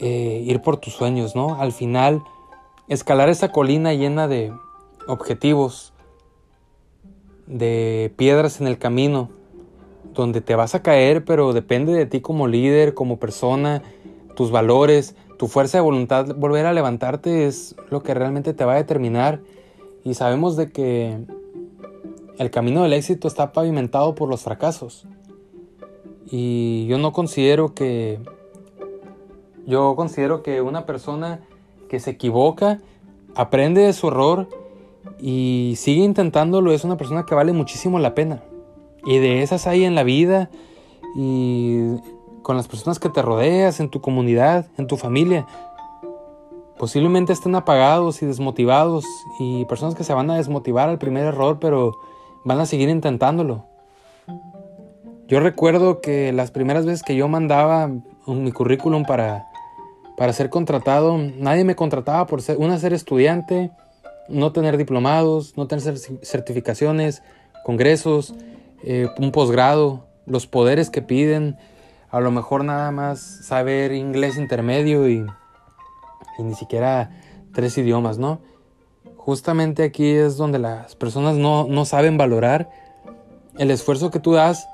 eh, 0.00 0.42
ir 0.46 0.62
por 0.62 0.78
tus 0.78 0.94
sueños, 0.94 1.36
¿no? 1.36 1.60
Al 1.60 1.72
final, 1.72 2.22
escalar 2.88 3.28
esa 3.28 3.52
colina 3.52 3.92
llena 3.94 4.26
de 4.26 4.52
objetivos, 5.06 5.92
de 7.46 8.12
piedras 8.16 8.60
en 8.60 8.66
el 8.66 8.78
camino, 8.78 9.30
donde 10.14 10.40
te 10.40 10.54
vas 10.54 10.74
a 10.74 10.82
caer, 10.82 11.24
pero 11.24 11.52
depende 11.52 11.92
de 11.92 12.06
ti 12.06 12.20
como 12.20 12.48
líder, 12.48 12.94
como 12.94 13.18
persona, 13.18 13.82
tus 14.34 14.50
valores, 14.50 15.14
tu 15.38 15.48
fuerza 15.48 15.78
de 15.78 15.82
voluntad, 15.82 16.34
volver 16.34 16.66
a 16.66 16.72
levantarte 16.72 17.46
es 17.46 17.76
lo 17.90 18.02
que 18.02 18.14
realmente 18.14 18.54
te 18.54 18.64
va 18.64 18.72
a 18.72 18.76
determinar. 18.76 19.40
Y 20.02 20.14
sabemos 20.14 20.56
de 20.56 20.70
que 20.70 21.18
el 22.38 22.50
camino 22.50 22.82
del 22.82 22.94
éxito 22.94 23.28
está 23.28 23.52
pavimentado 23.52 24.14
por 24.14 24.28
los 24.28 24.42
fracasos. 24.42 25.06
Y 26.30 26.86
yo 26.86 26.98
no 26.98 27.12
considero 27.12 27.74
que 27.74 28.20
yo 29.66 29.94
considero 29.94 30.42
que 30.42 30.60
una 30.60 30.86
persona 30.86 31.40
que 31.88 32.00
se 32.00 32.10
equivoca, 32.10 32.80
aprende 33.34 33.82
de 33.82 33.92
su 33.92 34.08
error 34.08 34.48
y 35.20 35.74
sigue 35.76 36.02
intentándolo 36.02 36.72
es 36.72 36.84
una 36.84 36.96
persona 36.96 37.24
que 37.24 37.34
vale 37.34 37.52
muchísimo 37.52 37.98
la 37.98 38.14
pena. 38.14 38.42
Y 39.04 39.18
de 39.18 39.42
esas 39.42 39.66
hay 39.66 39.84
en 39.84 39.94
la 39.94 40.02
vida 40.02 40.50
y 41.16 41.96
con 42.42 42.56
las 42.56 42.68
personas 42.68 42.98
que 42.98 43.08
te 43.08 43.22
rodeas, 43.22 43.80
en 43.80 43.90
tu 43.90 44.00
comunidad, 44.00 44.66
en 44.76 44.86
tu 44.86 44.96
familia. 44.96 45.46
Posiblemente 46.78 47.32
estén 47.32 47.54
apagados 47.54 48.22
y 48.22 48.26
desmotivados 48.26 49.04
y 49.38 49.64
personas 49.66 49.94
que 49.94 50.04
se 50.04 50.14
van 50.14 50.30
a 50.30 50.36
desmotivar 50.36 50.88
al 50.88 50.98
primer 50.98 51.26
error, 51.26 51.58
pero 51.60 51.98
van 52.44 52.58
a 52.58 52.66
seguir 52.66 52.88
intentándolo. 52.88 53.69
Yo 55.30 55.38
recuerdo 55.38 56.00
que 56.00 56.32
las 56.32 56.50
primeras 56.50 56.86
veces 56.86 57.04
que 57.04 57.14
yo 57.14 57.28
mandaba 57.28 57.88
mi 58.26 58.50
currículum 58.50 59.04
para, 59.04 59.46
para 60.16 60.32
ser 60.32 60.50
contratado, 60.50 61.18
nadie 61.18 61.62
me 61.62 61.76
contrataba 61.76 62.26
por 62.26 62.42
ser, 62.42 62.56
una, 62.56 62.76
ser 62.80 62.92
estudiante, 62.92 63.70
no 64.28 64.50
tener 64.50 64.76
diplomados, 64.76 65.56
no 65.56 65.68
tener 65.68 65.96
certificaciones, 65.96 67.22
congresos, 67.64 68.34
eh, 68.82 69.08
un 69.18 69.30
posgrado, 69.30 70.04
los 70.26 70.48
poderes 70.48 70.90
que 70.90 71.00
piden, 71.00 71.56
a 72.10 72.18
lo 72.18 72.32
mejor 72.32 72.64
nada 72.64 72.90
más 72.90 73.20
saber 73.20 73.92
inglés 73.92 74.36
intermedio 74.36 75.08
y, 75.08 75.24
y 76.38 76.42
ni 76.42 76.54
siquiera 76.56 77.12
tres 77.54 77.78
idiomas, 77.78 78.18
¿no? 78.18 78.40
Justamente 79.16 79.84
aquí 79.84 80.10
es 80.10 80.36
donde 80.36 80.58
las 80.58 80.96
personas 80.96 81.36
no, 81.36 81.68
no 81.68 81.84
saben 81.84 82.18
valorar 82.18 82.68
el 83.58 83.70
esfuerzo 83.70 84.10
que 84.10 84.18
tú 84.18 84.32
das 84.32 84.66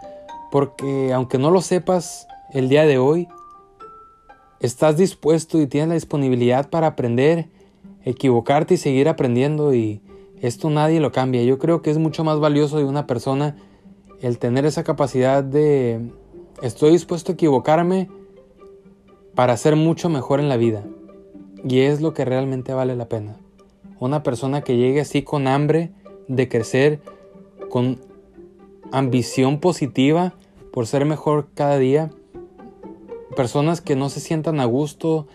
porque 0.51 1.13
aunque 1.13 1.39
no 1.39 1.51
lo 1.51 1.61
sepas 1.61 2.27
el 2.53 2.69
día 2.69 2.85
de 2.87 2.99
hoy, 2.99 3.29
estás 4.61 4.97
dispuesto 4.97 5.61
y 5.61 5.67
tienes 5.67 5.89
la 5.89 5.95
disponibilidad 5.95 6.71
para 6.71 6.89
aprender, 6.89 7.49
equivocarte 8.05 8.75
y 8.75 8.79
seguir 8.79 9.09
aprendiendo 9.09 9.75
y 9.75 10.01
esto 10.41 10.71
nadie 10.71 11.01
lo 11.01 11.13
cambia. 11.13 11.43
Yo 11.43 11.59
creo 11.59 11.83
que 11.83 11.91
es 11.91 11.99
mucho 11.99 12.25
más 12.25 12.41
valioso 12.41 12.79
de 12.79 12.85
una 12.85 13.07
persona 13.07 13.57
el 14.21 14.39
tener 14.39 14.65
esa 14.65 14.85
capacidad 14.85 15.43
de 15.43 16.11
estoy 16.63 16.93
dispuesto 16.93 17.33
a 17.33 17.35
equivocarme 17.35 18.09
para 19.35 19.57
ser 19.57 19.77
mucho 19.77 20.09
mejor 20.09 20.41
en 20.41 20.49
la 20.49 20.57
vida. 20.57 20.85
Y 21.65 21.81
es 21.81 22.01
lo 22.01 22.15
que 22.15 22.25
realmente 22.25 22.73
vale 22.73 22.97
la 22.97 23.09
pena. 23.09 23.37
Una 23.99 24.23
persona 24.23 24.63
que 24.63 24.77
llegue 24.77 25.01
así 25.01 25.23
con 25.23 25.47
hambre 25.47 25.93
de 26.29 26.49
crecer, 26.49 27.01
con 27.71 28.01
ambición 28.93 29.59
positiva 29.61 30.35
por 30.73 30.87
ser 30.87 31.05
mejor 31.05 31.49
cada 31.55 31.79
día. 31.79 32.11
Personas 33.37 33.81
que 33.81 33.97
no 33.97 34.09
se 34.09 34.21
sientan 34.21 34.61
a 34.61 34.65
gusto 34.65 35.27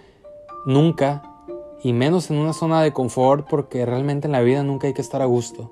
nunca 0.65 1.23
y 1.83 1.93
menos 1.93 2.29
en 2.29 2.37
una 2.37 2.53
zona 2.53 2.81
de 2.81 2.93
confort 2.93 3.47
porque 3.49 3.85
realmente 3.85 4.27
en 4.27 4.33
la 4.33 4.41
vida 4.41 4.63
nunca 4.63 4.87
hay 4.87 4.93
que 4.93 5.01
estar 5.01 5.21
a 5.21 5.25
gusto. 5.25 5.71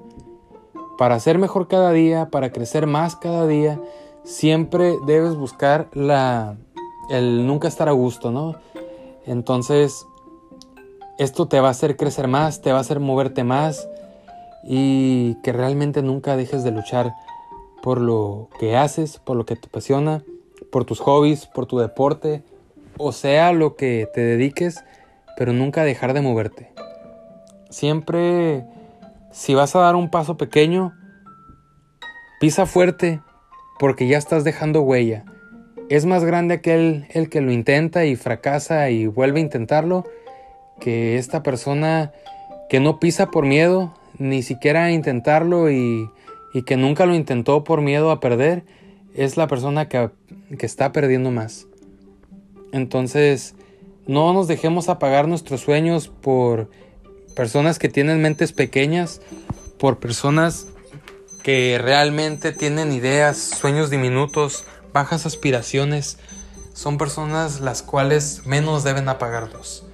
Para 0.97 1.19
ser 1.19 1.37
mejor 1.37 1.67
cada 1.67 1.91
día, 1.91 2.29
para 2.29 2.51
crecer 2.51 2.87
más 2.87 3.15
cada 3.15 3.47
día, 3.47 3.79
siempre 4.23 4.95
debes 5.05 5.35
buscar 5.35 5.87
la 5.93 6.57
el 7.09 7.47
nunca 7.47 7.67
estar 7.67 7.89
a 7.89 7.93
gusto, 7.93 8.31
¿no? 8.31 8.55
Entonces, 9.25 10.05
esto 11.17 11.47
te 11.47 11.59
va 11.59 11.69
a 11.69 11.71
hacer 11.71 11.97
crecer 11.97 12.27
más, 12.27 12.61
te 12.61 12.71
va 12.71 12.77
a 12.77 12.81
hacer 12.81 12.99
moverte 12.99 13.43
más 13.43 13.89
y 14.63 15.35
que 15.41 15.51
realmente 15.51 16.01
nunca 16.01 16.37
dejes 16.37 16.63
de 16.63 16.71
luchar 16.71 17.13
por 17.89 18.02
lo 18.02 18.49
que 18.60 18.78
haces, 18.78 19.17
por 19.17 19.36
lo 19.36 19.47
que 19.47 19.56
te 19.56 19.65
apasiona, 19.65 20.23
por 20.71 20.86
tus 20.86 20.99
hobbies, 20.99 21.47
por 21.47 21.65
tu 21.65 21.80
deporte, 21.80 22.43
o 22.99 23.12
sea 23.12 23.52
lo 23.52 23.75
que 23.75 24.08
te 24.13 24.21
dediques, 24.21 24.84
pero 25.36 25.54
nunca 25.54 25.84
dejar 25.84 26.13
de 26.13 26.21
moverte. 26.21 26.71
Siempre, 27.71 28.63
si 29.32 29.56
vas 29.56 29.75
a 29.75 29.80
dar 29.80 29.95
un 29.95 30.12
paso 30.12 30.38
pequeño, 30.38 30.93
pisa 32.39 32.67
fuerte, 32.67 33.21
porque 33.80 34.08
ya 34.08 34.19
estás 34.19 34.43
dejando 34.43 34.84
huella. 34.84 35.25
Es 35.89 36.06
más 36.06 36.23
grande 36.23 36.54
aquel 36.54 37.08
el 37.10 37.28
que 37.28 37.41
lo 37.41 37.52
intenta 37.52 38.06
y 38.06 38.15
fracasa 38.15 38.91
y 38.91 39.08
vuelve 39.08 39.39
a 39.39 39.45
intentarlo 39.45 40.06
que 40.80 41.17
esta 41.17 41.41
persona 41.41 42.12
que 42.69 42.80
no 42.80 42.99
pisa 42.99 43.32
por 43.32 43.47
miedo, 43.47 43.95
ni 44.19 44.43
siquiera 44.43 44.91
intentarlo 44.91 45.71
y 45.71 46.08
y 46.53 46.63
que 46.63 46.77
nunca 46.77 47.05
lo 47.05 47.15
intentó 47.15 47.63
por 47.63 47.81
miedo 47.81 48.12
a 48.12 48.19
perder, 48.19 48.63
es 49.13 49.38
la 49.38 49.47
persona 49.47 49.88
que, 49.89 50.09
está 50.59 50.91
perdiendo 50.91 51.31
más. 51.31 51.67
Entonces, 52.71 53.55
no 54.07 54.33
nos 54.33 54.47
dejemos 54.47 54.89
apagar 54.89 55.27
nuestros 55.27 55.62
sueños 55.62 56.07
por 56.07 56.69
personas 57.35 57.79
que 57.79 57.89
tienen 57.89 58.21
mentes 58.21 58.51
pequeñas, 58.51 59.21
por 59.77 59.99
personas 59.99 60.67
que 61.43 61.79
realmente 61.81 62.51
tienen 62.51 62.91
ideas, 62.91 63.38
sueños 63.38 63.89
diminutos, 63.89 64.65
bajas 64.93 65.25
aspiraciones. 65.25 66.17
Son 66.73 66.97
personas 66.97 67.59
las 67.62 67.81
cuales 67.81 68.45
menos 68.45 68.83
deben 68.83 69.09
apagarlos. 69.09 69.85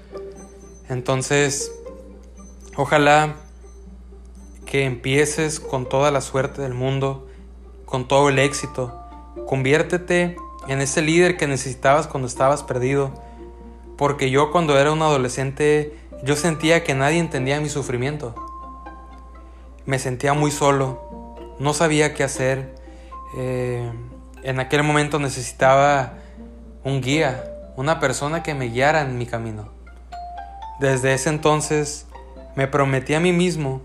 Entonces, 0.90 1.72
ojalá 2.76 3.36
empieces 4.84 5.60
con 5.60 5.88
toda 5.88 6.12
la 6.12 6.22
suerte 6.22 6.62
del 6.62 6.74
mundo, 6.74 7.28
con 7.86 8.08
todo 8.08 8.30
el 8.30 8.40
éxito. 8.40 9.00
Conviértete 9.48 10.38
en 10.68 10.82
ese 10.82 11.02
líder 11.02 11.38
que 11.38 11.48
necesitabas 11.48 12.08
cuando 12.08 12.28
estabas 12.28 12.64
perdido. 12.64 13.14
Porque 13.98 14.30
yo 14.30 14.52
cuando 14.52 14.78
era 14.78 14.92
un 14.92 15.02
adolescente, 15.02 15.96
yo 16.24 16.36
sentía 16.36 16.84
que 16.84 16.94
nadie 16.94 17.20
entendía 17.20 17.62
mi 17.62 17.70
sufrimiento. 17.70 18.36
Me 19.86 20.00
sentía 20.00 20.34
muy 20.34 20.52
solo, 20.52 21.36
no 21.60 21.74
sabía 21.74 22.14
qué 22.14 22.24
hacer. 22.24 22.76
Eh, 23.38 23.90
en 24.44 24.60
aquel 24.60 24.84
momento 24.84 25.20
necesitaba 25.20 26.14
un 26.84 27.02
guía, 27.02 27.44
una 27.76 28.00
persona 28.00 28.44
que 28.44 28.54
me 28.54 28.70
guiara 28.70 29.02
en 29.02 29.18
mi 29.18 29.26
camino. 29.26 29.70
Desde 30.80 31.14
ese 31.14 31.30
entonces 31.30 32.06
me 32.56 32.68
prometí 32.68 33.14
a 33.14 33.20
mí 33.20 33.32
mismo 33.32 33.82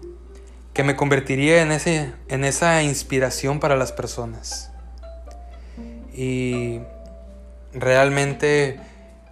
que 0.73 0.85
me 0.85 0.97
convertiría 0.97 1.63
en, 1.63 1.73
ese, 1.73 2.13
en 2.29 2.45
esa 2.45 2.83
inspiración 2.83 3.61
para 3.61 3.77
las 3.77 3.93
personas. 3.93 4.71
Y 6.13 6.81
realmente 7.73 8.81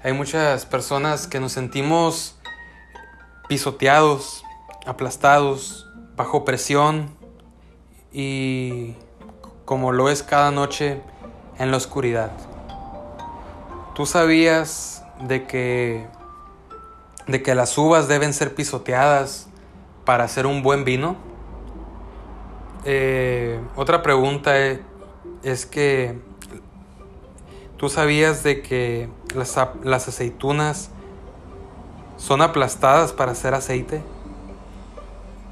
hay 0.02 0.12
muchas 0.12 0.66
personas 0.66 1.26
que 1.26 1.40
nos 1.40 1.52
sentimos 1.52 2.36
pisoteados, 3.48 4.44
aplastados, 4.86 5.86
bajo 6.16 6.44
presión 6.44 7.16
y 8.12 8.94
como 9.64 9.92
lo 9.92 10.08
es 10.08 10.22
cada 10.22 10.50
noche 10.50 11.00
en 11.58 11.70
la 11.70 11.76
oscuridad. 11.76 12.30
¿Tú 13.94 14.06
sabías 14.06 15.02
de 15.20 15.46
que 15.46 16.06
de 17.26 17.42
que 17.42 17.54
las 17.54 17.76
uvas 17.76 18.08
deben 18.08 18.32
ser 18.32 18.54
pisoteadas 18.54 19.48
para 20.04 20.24
hacer 20.24 20.46
un 20.46 20.62
buen 20.62 20.84
vino? 20.84 21.27
Eh, 22.90 23.60
otra 23.76 24.02
pregunta 24.02 24.56
es, 25.42 25.66
que 25.66 26.14
tú 27.76 27.90
sabías 27.90 28.42
de 28.42 28.62
que 28.62 29.10
las, 29.34 29.58
las 29.84 30.08
aceitunas 30.08 30.88
son 32.16 32.40
aplastadas 32.40 33.12
para 33.12 33.32
hacer 33.32 33.52
aceite 33.52 34.00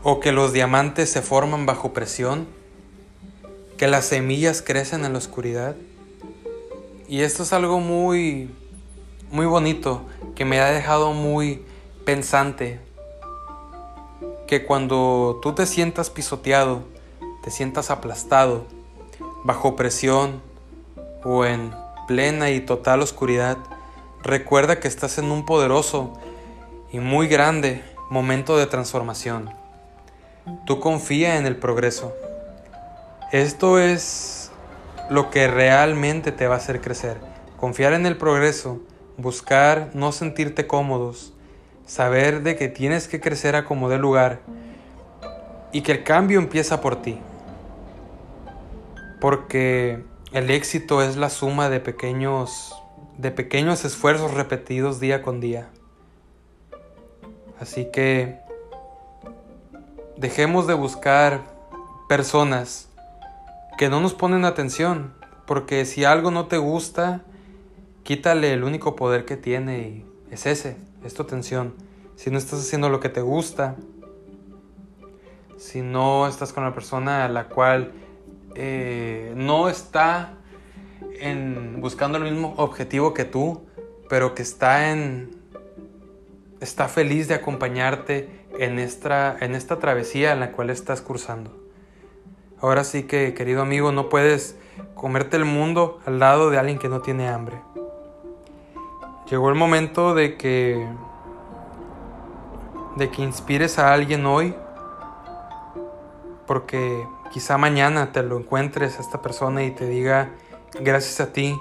o 0.03 0.19
que 0.19 0.33
los 0.33 0.55
diamantes 0.55 1.11
se 1.11 1.21
forman 1.21 1.67
bajo 1.67 1.93
presión, 1.93 2.47
que 3.77 3.87
las 3.87 4.07
semillas 4.07 4.63
crecen 4.63 5.05
en 5.05 5.13
la 5.13 5.19
oscuridad. 5.19 5.77
Y 7.07 7.21
esto 7.21 7.43
es 7.43 7.53
algo 7.53 7.81
muy 7.81 8.49
muy 9.31 9.45
bonito 9.45 10.07
que 10.35 10.47
me 10.47 10.59
ha 10.59 10.71
dejado 10.71 11.13
muy 11.13 11.67
pensante 12.07 12.81
que 14.47 14.65
cuando 14.65 15.39
tú 15.43 15.53
te 15.53 15.67
sientas 15.67 16.09
pisoteado 16.09 16.96
te 17.47 17.53
sientas 17.53 17.93
aplastado, 17.93 18.67
bajo 19.45 19.77
presión 19.77 20.43
o 21.23 21.45
en 21.45 21.73
plena 22.09 22.51
y 22.51 22.59
total 22.59 23.03
oscuridad, 23.03 23.57
recuerda 24.21 24.81
que 24.81 24.89
estás 24.89 25.19
en 25.19 25.31
un 25.31 25.47
poderoso 25.47 26.19
y 26.91 26.99
muy 26.99 27.29
grande 27.29 27.85
momento 28.11 28.57
de 28.57 28.67
transformación. 28.67 29.49
Tú 30.67 30.81
confía 30.81 31.39
en 31.39 31.47
el 31.47 31.55
progreso. 31.55 32.17
Esto 33.31 33.79
es 33.79 34.51
lo 35.09 35.31
que 35.31 35.47
realmente 35.47 36.33
te 36.33 36.49
va 36.49 36.57
a 36.57 36.59
hacer 36.59 36.81
crecer. 36.81 37.17
Confiar 37.59 37.93
en 37.93 38.07
el 38.07 38.17
progreso, 38.17 38.81
buscar 39.19 39.91
no 39.95 40.11
sentirte 40.11 40.67
cómodos, 40.67 41.33
saber 41.87 42.43
de 42.43 42.57
que 42.57 42.67
tienes 42.67 43.07
que 43.07 43.21
crecer 43.21 43.55
a 43.55 43.65
como 43.65 43.89
de 43.89 43.99
lugar 43.99 44.41
y 45.71 45.83
que 45.83 45.93
el 45.93 46.03
cambio 46.03 46.41
empieza 46.41 46.81
por 46.81 47.01
ti. 47.03 47.21
Porque 49.27 50.05
el 50.31 50.53
éxito 50.53 51.03
es 51.03 51.17
la 51.17 51.31
suma 51.31 51.69
de 51.69 51.81
pequeños 51.81 52.81
de 53.19 53.33
pequeños 53.33 53.85
esfuerzos 53.85 54.33
repetidos 54.33 55.01
día 55.01 55.21
con 55.21 55.41
día. 55.41 55.69
Así 57.59 57.91
que 57.91 58.39
dejemos 60.17 60.69
de 60.69 60.75
buscar 60.75 61.43
personas 62.09 62.89
que 63.77 63.89
no 63.89 64.01
nos 64.01 64.15
ponen 64.15 64.45
atención, 64.45 65.13
porque 65.45 65.87
si 65.87 66.05
algo 66.05 66.31
no 66.31 66.47
te 66.47 66.59
gusta, 66.59 67.23
quítale 68.05 68.53
el 68.53 68.63
único 68.63 68.95
poder 68.95 69.25
que 69.25 69.37
tiene 69.37 69.81
y 69.81 70.07
es 70.31 70.47
ese, 70.47 70.77
es 71.05 71.15
tu 71.15 71.25
atención. 71.25 71.75
Si 72.15 72.31
no 72.31 72.39
estás 72.39 72.61
haciendo 72.61 72.91
lo 72.91 73.01
que 73.01 73.09
te 73.09 73.23
gusta, 73.23 73.75
si 75.57 75.81
no 75.83 76.29
estás 76.29 76.53
con 76.53 76.63
la 76.63 76.73
persona 76.73 77.25
a 77.25 77.29
la 77.29 77.49
cual 77.49 77.91
eh, 78.57 79.33
no 79.37 79.69
está 79.69 80.35
en 81.21 81.81
buscando 81.81 82.19
el 82.19 82.25
mismo 82.25 82.55
objetivo 82.57 83.15
que 83.15 83.25
tú, 83.25 83.67
pero 84.09 84.35
que 84.35 84.43
está 84.43 84.91
en 84.91 85.37
está 86.61 86.89
feliz 86.89 87.29
de 87.29 87.35
acompañarte 87.35 88.47
en 88.59 88.79
esta, 88.79 89.37
en 89.41 89.55
esta 89.55 89.79
travesía 89.79 90.33
en 90.33 90.41
la 90.41 90.53
cual 90.53 90.71
estás 90.71 91.03
cursando. 91.03 91.51
Ahora 92.61 92.85
sí 92.85 93.03
que, 93.03 93.35
querido 93.35 93.61
amigo, 93.61 93.93
no 93.93 94.09
puedes 94.09 94.57
comerte 94.95 95.37
el 95.37 95.45
mundo 95.45 96.01
al 96.07 96.19
lado 96.19 96.51
de 96.51 96.59
alguien 96.59 96.79
que 96.79 96.89
no 96.89 97.03
tiene 97.03 97.29
hambre. 97.29 97.61
Llegó 99.31 99.51
el 99.51 99.55
momento 99.55 100.15
de 100.15 100.37
que 100.37 100.87
de 102.97 103.11
que 103.11 103.21
inspires 103.21 103.79
a 103.79 103.93
alguien 103.93 104.25
hoy 104.25 104.55
porque 106.47 107.07
quizá 107.33 107.59
mañana 107.59 108.13
te 108.13 108.23
lo 108.23 108.39
encuentres 108.39 108.99
a 108.99 109.03
esta 109.03 109.23
persona 109.23 109.63
y 109.65 109.71
te 109.71 109.87
diga, 109.87 110.31
gracias 110.81 111.21
a 111.21 111.33
ti, 111.33 111.59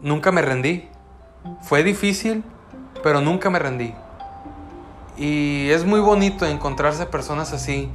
nunca 0.00 0.32
me 0.32 0.42
rendí. 0.42 0.88
Fue 1.62 1.82
difícil, 1.82 2.44
pero 3.02 3.20
nunca 3.20 3.50
me 3.50 3.58
rendí. 3.58 3.94
Y 5.16 5.70
es 5.70 5.84
muy 5.84 6.00
bonito 6.00 6.46
encontrarse 6.46 7.06
personas 7.06 7.52
así. 7.52 7.90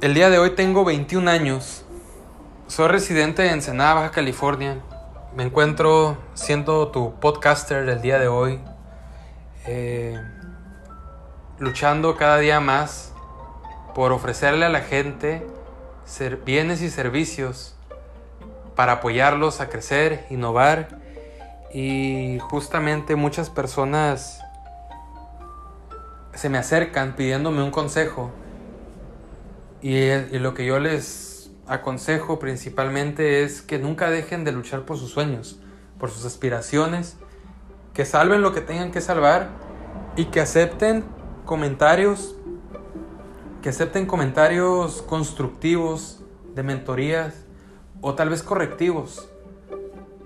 El 0.00 0.14
día 0.14 0.30
de 0.30 0.38
hoy 0.38 0.50
tengo 0.50 0.84
21 0.84 1.30
años. 1.30 1.84
Soy 2.66 2.88
residente 2.88 3.46
en 3.46 3.54
Ensenada, 3.54 3.94
Baja 3.94 4.10
California. 4.10 4.80
Me 5.34 5.44
encuentro 5.44 6.18
siendo 6.34 6.88
tu 6.88 7.14
podcaster 7.20 7.88
el 7.88 8.02
día 8.02 8.18
de 8.18 8.28
hoy. 8.28 8.60
Eh, 9.66 10.18
luchando 11.58 12.16
cada 12.16 12.38
día 12.38 12.60
más 12.60 13.09
por 13.94 14.12
ofrecerle 14.12 14.66
a 14.66 14.68
la 14.68 14.80
gente 14.80 15.46
bienes 16.44 16.82
y 16.82 16.90
servicios 16.90 17.74
para 18.74 18.94
apoyarlos 18.94 19.60
a 19.60 19.68
crecer, 19.68 20.26
innovar. 20.30 20.88
Y 21.72 22.38
justamente 22.40 23.14
muchas 23.14 23.50
personas 23.50 24.40
se 26.34 26.48
me 26.48 26.58
acercan 26.58 27.14
pidiéndome 27.14 27.62
un 27.62 27.70
consejo. 27.70 28.30
Y, 29.82 29.96
y 29.96 30.38
lo 30.38 30.54
que 30.54 30.66
yo 30.66 30.78
les 30.78 31.50
aconsejo 31.66 32.38
principalmente 32.38 33.44
es 33.44 33.62
que 33.62 33.78
nunca 33.78 34.10
dejen 34.10 34.44
de 34.44 34.52
luchar 34.52 34.82
por 34.82 34.98
sus 34.98 35.10
sueños, 35.10 35.60
por 35.98 36.10
sus 36.10 36.24
aspiraciones, 36.24 37.16
que 37.94 38.04
salven 38.04 38.42
lo 38.42 38.52
que 38.52 38.60
tengan 38.60 38.90
que 38.90 39.00
salvar 39.00 39.48
y 40.16 40.26
que 40.26 40.40
acepten 40.40 41.04
comentarios 41.44 42.34
que 43.62 43.68
acepten 43.68 44.06
comentarios 44.06 45.02
constructivos, 45.02 46.20
de 46.54 46.62
mentorías 46.62 47.34
o 48.00 48.14
tal 48.14 48.30
vez 48.30 48.42
correctivos. 48.42 49.28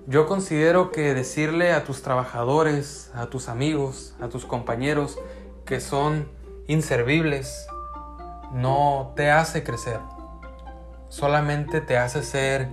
Yo 0.07 0.27
considero 0.27 0.93
que 0.93 1.15
decirle 1.15 1.73
a 1.73 1.85
tus 1.85 2.03
trabajadores, 2.03 3.11
a 3.15 3.27
tus 3.27 3.49
amigos, 3.49 4.15
a 4.21 4.29
tus 4.29 4.45
compañeros 4.45 5.19
que 5.65 5.81
son 5.81 6.29
inservibles 6.69 7.67
no 8.53 9.13
te 9.17 9.31
hace 9.31 9.65
crecer. 9.65 9.99
Solamente 11.09 11.81
te 11.81 11.99
hace 11.99 12.23
ser 12.23 12.69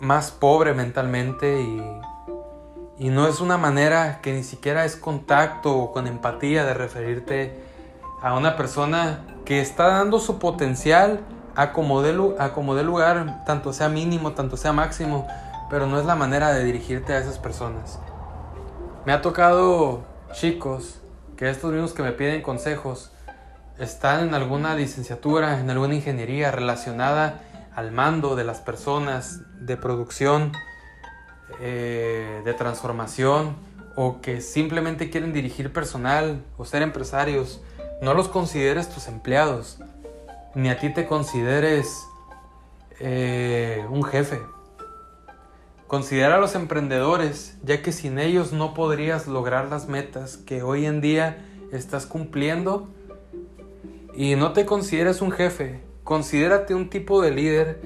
más 0.00 0.30
pobre 0.30 0.74
mentalmente 0.74 1.62
y, 1.62 1.82
y 2.98 3.08
no 3.08 3.26
es 3.26 3.40
una 3.40 3.56
manera 3.58 4.20
que 4.20 4.32
ni 4.32 4.42
siquiera 4.42 4.84
es 4.84 4.96
contacto 4.96 5.76
o 5.76 5.92
con 5.92 6.06
empatía 6.06 6.64
de 6.64 6.74
referirte 6.74 7.73
a 8.24 8.32
una 8.32 8.56
persona 8.56 9.20
que 9.44 9.60
está 9.60 9.88
dando 9.88 10.18
su 10.18 10.38
potencial 10.38 11.20
a 11.56 11.74
como 11.74 12.00
de, 12.00 12.14
lugar, 12.14 13.44
tanto 13.44 13.74
sea 13.74 13.90
mínimo, 13.90 14.32
tanto 14.32 14.56
sea 14.56 14.72
máximo, 14.72 15.28
pero 15.68 15.86
no 15.86 16.00
es 16.00 16.06
la 16.06 16.14
manera 16.14 16.50
de 16.54 16.64
dirigirte 16.64 17.12
a 17.12 17.18
esas 17.18 17.38
personas. 17.38 17.98
Me 19.04 19.12
ha 19.12 19.20
tocado 19.20 20.04
chicos 20.32 21.02
que 21.36 21.50
estos 21.50 21.70
mismos 21.70 21.92
que 21.92 22.02
me 22.02 22.12
piden 22.12 22.40
consejos 22.40 23.12
están 23.78 24.28
en 24.28 24.34
alguna 24.34 24.74
licenciatura, 24.74 25.60
en 25.60 25.68
alguna 25.68 25.94
ingeniería 25.94 26.50
relacionada 26.50 27.42
al 27.76 27.92
mando 27.92 28.36
de 28.36 28.44
las 28.44 28.60
personas, 28.60 29.40
de 29.60 29.76
producción, 29.76 30.52
eh, 31.60 32.40
de 32.42 32.54
transformación, 32.54 33.54
o 33.96 34.22
que 34.22 34.40
simplemente 34.40 35.10
quieren 35.10 35.34
dirigir 35.34 35.74
personal 35.74 36.42
o 36.56 36.64
ser 36.64 36.80
empresarios 36.80 37.60
no 38.04 38.12
los 38.12 38.28
consideres 38.28 38.90
tus 38.90 39.08
empleados, 39.08 39.78
ni 40.54 40.68
a 40.68 40.78
ti 40.78 40.92
te 40.92 41.06
consideres 41.06 42.06
eh, 43.00 43.84
un 43.90 44.04
jefe. 44.04 44.40
Considera 45.86 46.36
a 46.36 46.38
los 46.38 46.54
emprendedores, 46.54 47.56
ya 47.62 47.82
que 47.82 47.92
sin 47.92 48.18
ellos 48.18 48.52
no 48.52 48.74
podrías 48.74 49.26
lograr 49.26 49.70
las 49.70 49.88
metas 49.88 50.36
que 50.36 50.62
hoy 50.62 50.84
en 50.84 51.00
día 51.00 51.44
estás 51.72 52.04
cumpliendo. 52.04 52.88
Y 54.14 54.36
no 54.36 54.52
te 54.52 54.66
consideres 54.66 55.22
un 55.22 55.32
jefe, 55.32 55.80
considérate 56.04 56.74
un 56.74 56.90
tipo 56.90 57.22
de 57.22 57.30
líder 57.30 57.80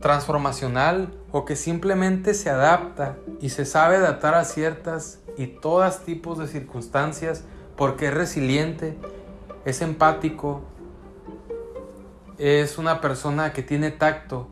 transformacional 0.00 1.14
o 1.32 1.44
que 1.44 1.56
simplemente 1.56 2.34
se 2.34 2.50
adapta 2.50 3.16
y 3.40 3.48
se 3.48 3.64
sabe 3.64 3.96
adaptar 3.96 4.34
a 4.34 4.44
ciertas 4.44 5.20
y 5.36 5.46
todas 5.46 6.04
tipos 6.04 6.38
de 6.38 6.46
circunstancias 6.46 7.44
porque 7.76 8.08
es 8.08 8.14
resiliente 8.14 8.96
es 9.68 9.82
empático, 9.82 10.62
es 12.38 12.78
una 12.78 13.02
persona 13.02 13.52
que 13.52 13.62
tiene 13.62 13.90
tacto 13.90 14.48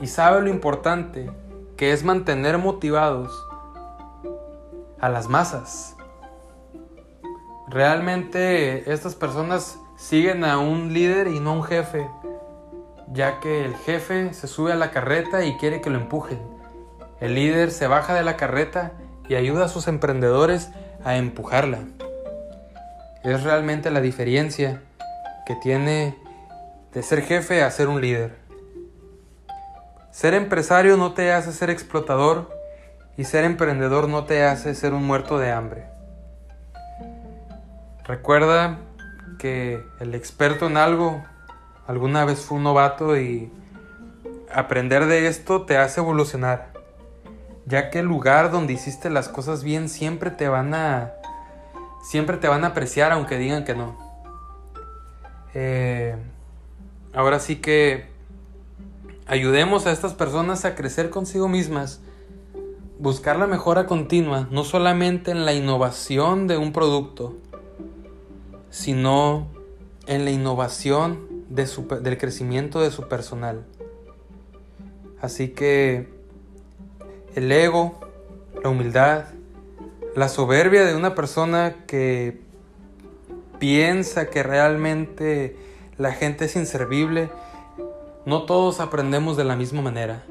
y 0.00 0.08
sabe 0.08 0.42
lo 0.42 0.48
importante 0.48 1.30
que 1.76 1.92
es 1.92 2.02
mantener 2.02 2.58
motivados 2.58 3.30
a 4.98 5.08
las 5.08 5.28
masas. 5.28 5.96
Realmente 7.68 8.92
estas 8.92 9.14
personas 9.14 9.78
siguen 9.96 10.44
a 10.44 10.58
un 10.58 10.92
líder 10.92 11.28
y 11.28 11.38
no 11.38 11.50
a 11.50 11.54
un 11.54 11.62
jefe, 11.62 12.10
ya 13.12 13.38
que 13.38 13.64
el 13.64 13.76
jefe 13.76 14.34
se 14.34 14.48
sube 14.48 14.72
a 14.72 14.76
la 14.76 14.90
carreta 14.90 15.44
y 15.44 15.56
quiere 15.58 15.80
que 15.80 15.90
lo 15.90 15.98
empujen. 15.98 16.40
El 17.20 17.34
líder 17.34 17.70
se 17.70 17.86
baja 17.86 18.14
de 18.14 18.24
la 18.24 18.36
carreta 18.36 18.92
y 19.28 19.36
ayuda 19.36 19.66
a 19.66 19.68
sus 19.68 19.86
emprendedores 19.86 20.70
a 21.04 21.16
empujarla 21.16 21.80
es 23.32 23.42
realmente 23.42 23.90
la 23.90 24.00
diferencia 24.00 24.82
que 25.46 25.56
tiene 25.56 26.16
de 26.92 27.02
ser 27.02 27.22
jefe 27.22 27.62
a 27.62 27.70
ser 27.70 27.88
un 27.88 28.00
líder. 28.00 28.36
Ser 30.10 30.34
empresario 30.34 30.96
no 30.96 31.12
te 31.12 31.32
hace 31.32 31.52
ser 31.52 31.70
explotador 31.70 32.50
y 33.16 33.24
ser 33.24 33.44
emprendedor 33.44 34.08
no 34.08 34.24
te 34.24 34.44
hace 34.44 34.74
ser 34.74 34.94
un 34.94 35.04
muerto 35.04 35.38
de 35.38 35.52
hambre. 35.52 35.86
Recuerda 38.04 38.78
que 39.38 39.82
el 40.00 40.14
experto 40.14 40.66
en 40.66 40.76
algo 40.76 41.22
alguna 41.86 42.24
vez 42.24 42.40
fue 42.40 42.58
un 42.58 42.64
novato 42.64 43.18
y 43.18 43.52
aprender 44.54 45.06
de 45.06 45.26
esto 45.26 45.62
te 45.62 45.76
hace 45.76 46.00
evolucionar, 46.00 46.68
ya 47.66 47.90
que 47.90 47.98
el 47.98 48.06
lugar 48.06 48.50
donde 48.50 48.72
hiciste 48.72 49.10
las 49.10 49.28
cosas 49.28 49.64
bien 49.64 49.88
siempre 49.88 50.30
te 50.30 50.48
van 50.48 50.72
a 50.74 51.15
siempre 52.06 52.36
te 52.36 52.46
van 52.46 52.64
a 52.64 52.68
apreciar 52.68 53.10
aunque 53.10 53.36
digan 53.36 53.64
que 53.64 53.74
no. 53.74 53.98
Eh, 55.54 56.14
ahora 57.12 57.40
sí 57.40 57.56
que 57.56 58.06
ayudemos 59.26 59.86
a 59.86 59.92
estas 59.92 60.14
personas 60.14 60.64
a 60.64 60.76
crecer 60.76 61.10
consigo 61.10 61.48
mismas, 61.48 62.00
buscar 63.00 63.36
la 63.36 63.48
mejora 63.48 63.86
continua, 63.86 64.46
no 64.52 64.62
solamente 64.62 65.32
en 65.32 65.44
la 65.44 65.52
innovación 65.52 66.46
de 66.46 66.56
un 66.56 66.72
producto, 66.72 67.34
sino 68.70 69.48
en 70.06 70.24
la 70.24 70.30
innovación 70.30 71.26
del 71.48 72.18
crecimiento 72.18 72.80
de 72.80 72.92
su 72.92 73.08
personal. 73.08 73.64
Así 75.20 75.48
que 75.48 76.08
el 77.34 77.50
ego, 77.50 77.98
la 78.62 78.68
humildad, 78.68 79.24
la 80.16 80.30
soberbia 80.30 80.86
de 80.86 80.96
una 80.96 81.14
persona 81.14 81.84
que 81.86 82.40
piensa 83.58 84.30
que 84.30 84.42
realmente 84.42 85.54
la 85.98 86.12
gente 86.12 86.46
es 86.46 86.56
inservible, 86.56 87.30
no 88.24 88.44
todos 88.44 88.80
aprendemos 88.80 89.36
de 89.36 89.44
la 89.44 89.56
misma 89.56 89.82
manera. 89.82 90.24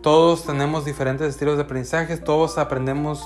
Todos 0.00 0.46
tenemos 0.46 0.86
diferentes 0.86 1.28
estilos 1.28 1.58
de 1.58 1.64
aprendizaje, 1.64 2.16
todos 2.16 2.56
aprendemos 2.56 3.22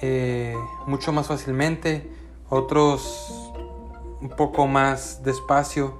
eh, 0.00 0.56
mucho 0.86 1.12
más 1.12 1.26
fácilmente, 1.26 2.10
otros 2.48 3.52
un 4.22 4.30
poco 4.30 4.66
más 4.66 5.22
despacio, 5.22 5.98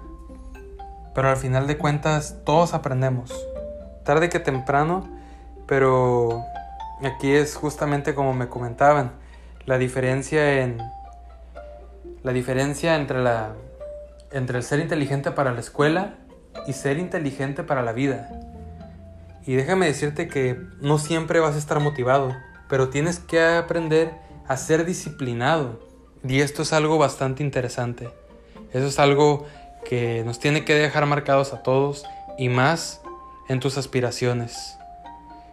pero 1.15 1.29
al 1.29 1.37
final 1.37 1.67
de 1.67 1.77
cuentas 1.77 2.39
todos 2.47 2.73
aprendemos, 2.73 3.35
tarde 4.03 4.31
que 4.31 4.41
temprano, 4.41 5.07
pero 5.67 6.43
aquí 7.07 7.33
es 7.33 7.57
justamente 7.57 8.15
como 8.15 8.35
me 8.35 8.49
comentaban, 8.49 9.13
la 9.67 9.79
diferencia 9.79 10.63
en 10.63 10.79
la 12.23 12.33
diferencia 12.33 12.97
entre 12.97 13.23
la 13.23 13.55
entre 14.31 14.59
el 14.59 14.65
ser 14.65 14.81
inteligente 14.81 15.31
para 15.31 15.53
la 15.53 15.61
escuela 15.61 16.15
y 16.67 16.73
ser 16.73 16.99
inteligente 16.99 17.63
para 17.63 17.83
la 17.83 17.93
vida. 17.93 18.31
Y 19.47 19.55
déjame 19.55 19.87
decirte 19.87 20.29
que 20.29 20.59
no 20.81 20.99
siempre 20.99 21.41
vas 21.41 21.55
a 21.55 21.59
estar 21.59 21.81
motivado, 21.81 22.35
pero 22.69 22.89
tienes 22.89 23.19
que 23.19 23.43
aprender 23.43 24.13
a 24.47 24.57
ser 24.57 24.85
disciplinado 24.85 25.81
y 26.27 26.41
esto 26.41 26.63
es 26.63 26.73
algo 26.73 26.99
bastante 26.99 27.43
interesante. 27.43 28.11
Eso 28.73 28.87
es 28.87 28.99
algo 28.99 29.47
que 29.85 30.23
nos 30.25 30.39
tiene 30.39 30.65
que 30.65 30.75
dejar 30.75 31.07
marcados 31.07 31.53
a 31.53 31.63
todos 31.63 32.05
y 32.39 32.49
más 32.49 33.01
en 33.49 33.61
tus 33.61 33.77
aspiraciones. 33.77 34.79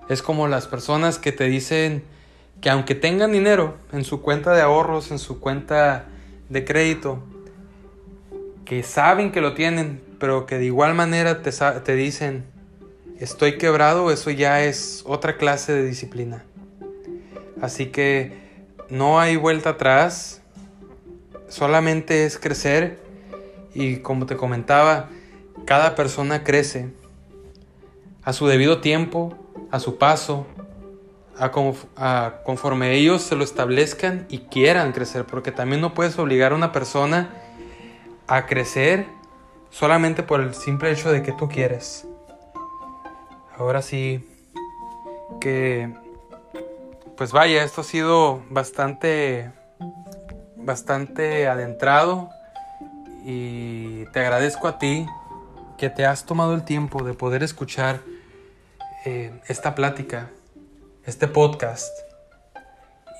Es 0.10 0.22
como 0.24 0.48
las 0.48 0.68
personas 0.68 1.20
que 1.20 1.32
te 1.32 1.46
dicen 1.46 2.04
que 2.62 2.70
aunque 2.70 2.96
tengan 2.96 3.32
dinero 3.32 3.78
en 3.94 4.04
su 4.04 4.22
cuenta 4.22 4.54
de 4.54 4.62
ahorros, 4.62 5.12
en 5.12 5.20
su 5.20 5.40
cuenta 5.40 6.06
de 6.50 6.66
crédito, 6.66 7.24
que 8.66 8.84
saben 8.84 9.32
que 9.32 9.40
lo 9.40 9.54
tienen, 9.54 10.02
pero 10.20 10.46
que 10.46 10.58
de 10.58 10.66
igual 10.66 10.94
manera 10.94 11.42
te, 11.42 11.52
te 11.52 11.96
dicen, 11.96 12.44
estoy 13.20 13.58
quebrado, 13.58 14.12
eso 14.12 14.30
ya 14.32 14.64
es 14.64 15.04
otra 15.06 15.38
clase 15.38 15.74
de 15.74 15.86
disciplina. 15.86 16.44
Así 17.62 17.88
que 17.88 18.34
no 18.90 19.20
hay 19.20 19.36
vuelta 19.36 19.72
atrás, 19.72 20.42
solamente 21.48 22.26
es 22.26 22.38
crecer 22.38 23.00
y 23.74 23.98
como 23.98 24.26
te 24.26 24.36
comentaba, 24.36 25.10
cada 25.66 25.96
persona 25.96 26.44
crece 26.44 26.90
a 28.24 28.34
su 28.34 28.48
debido 28.48 28.82
tiempo, 28.82 29.38
a 29.72 29.80
su 29.80 29.98
paso, 29.98 30.46
a, 31.38 32.42
conforme 32.44 32.94
ellos 32.94 33.22
se 33.22 33.36
lo 33.36 33.44
establezcan 33.44 34.26
y 34.30 34.40
quieran 34.40 34.92
crecer, 34.92 35.26
porque 35.26 35.52
también 35.52 35.82
no 35.82 35.94
puedes 35.94 36.20
obligar 36.20 36.52
a 36.52 36.56
una 36.56 36.72
persona 36.72 37.30
a 38.28 38.46
crecer 38.46 39.08
solamente 39.70 40.24
por 40.24 40.42
el 40.42 40.54
simple 40.54 40.92
hecho 40.92 41.12
de 41.12 41.24
que 41.24 41.32
tú 41.32 41.48
quieres. 41.48 42.06
Ahora 43.58 43.82
sí 43.82 44.26
que 45.40 45.94
pues 47.18 47.34
vaya, 47.34 47.64
esto 47.64 47.82
ha 47.82 47.84
sido 47.84 48.42
bastante 48.50 49.52
bastante 50.56 51.48
adentrado 51.48 52.30
y 53.26 54.06
te 54.14 54.20
agradezco 54.20 54.68
a 54.68 54.78
ti 54.78 55.06
que 55.78 55.90
te 55.90 56.06
has 56.06 56.26
tomado 56.26 56.54
el 56.54 56.64
tiempo 56.64 57.04
de 57.04 57.14
poder 57.14 57.44
escuchar 57.44 58.02
eh, 59.06 59.32
esta 59.48 59.76
plática, 59.76 60.30
este 61.06 61.30
podcast 61.30 61.90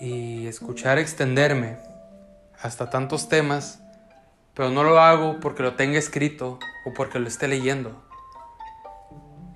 y 0.02 0.46
escuchar 0.46 0.98
extenderme 0.98 1.78
hasta 2.62 2.90
tantos 2.90 3.30
temas, 3.30 3.80
pero 4.54 4.72
no 4.72 4.84
lo 4.84 5.00
hago 5.00 5.40
porque 5.40 5.64
lo 5.64 5.76
tenga 5.76 5.98
escrito 5.98 6.60
o 6.86 6.94
porque 6.94 7.18
lo 7.20 7.30
esté 7.30 7.48
leyendo. 7.48 8.04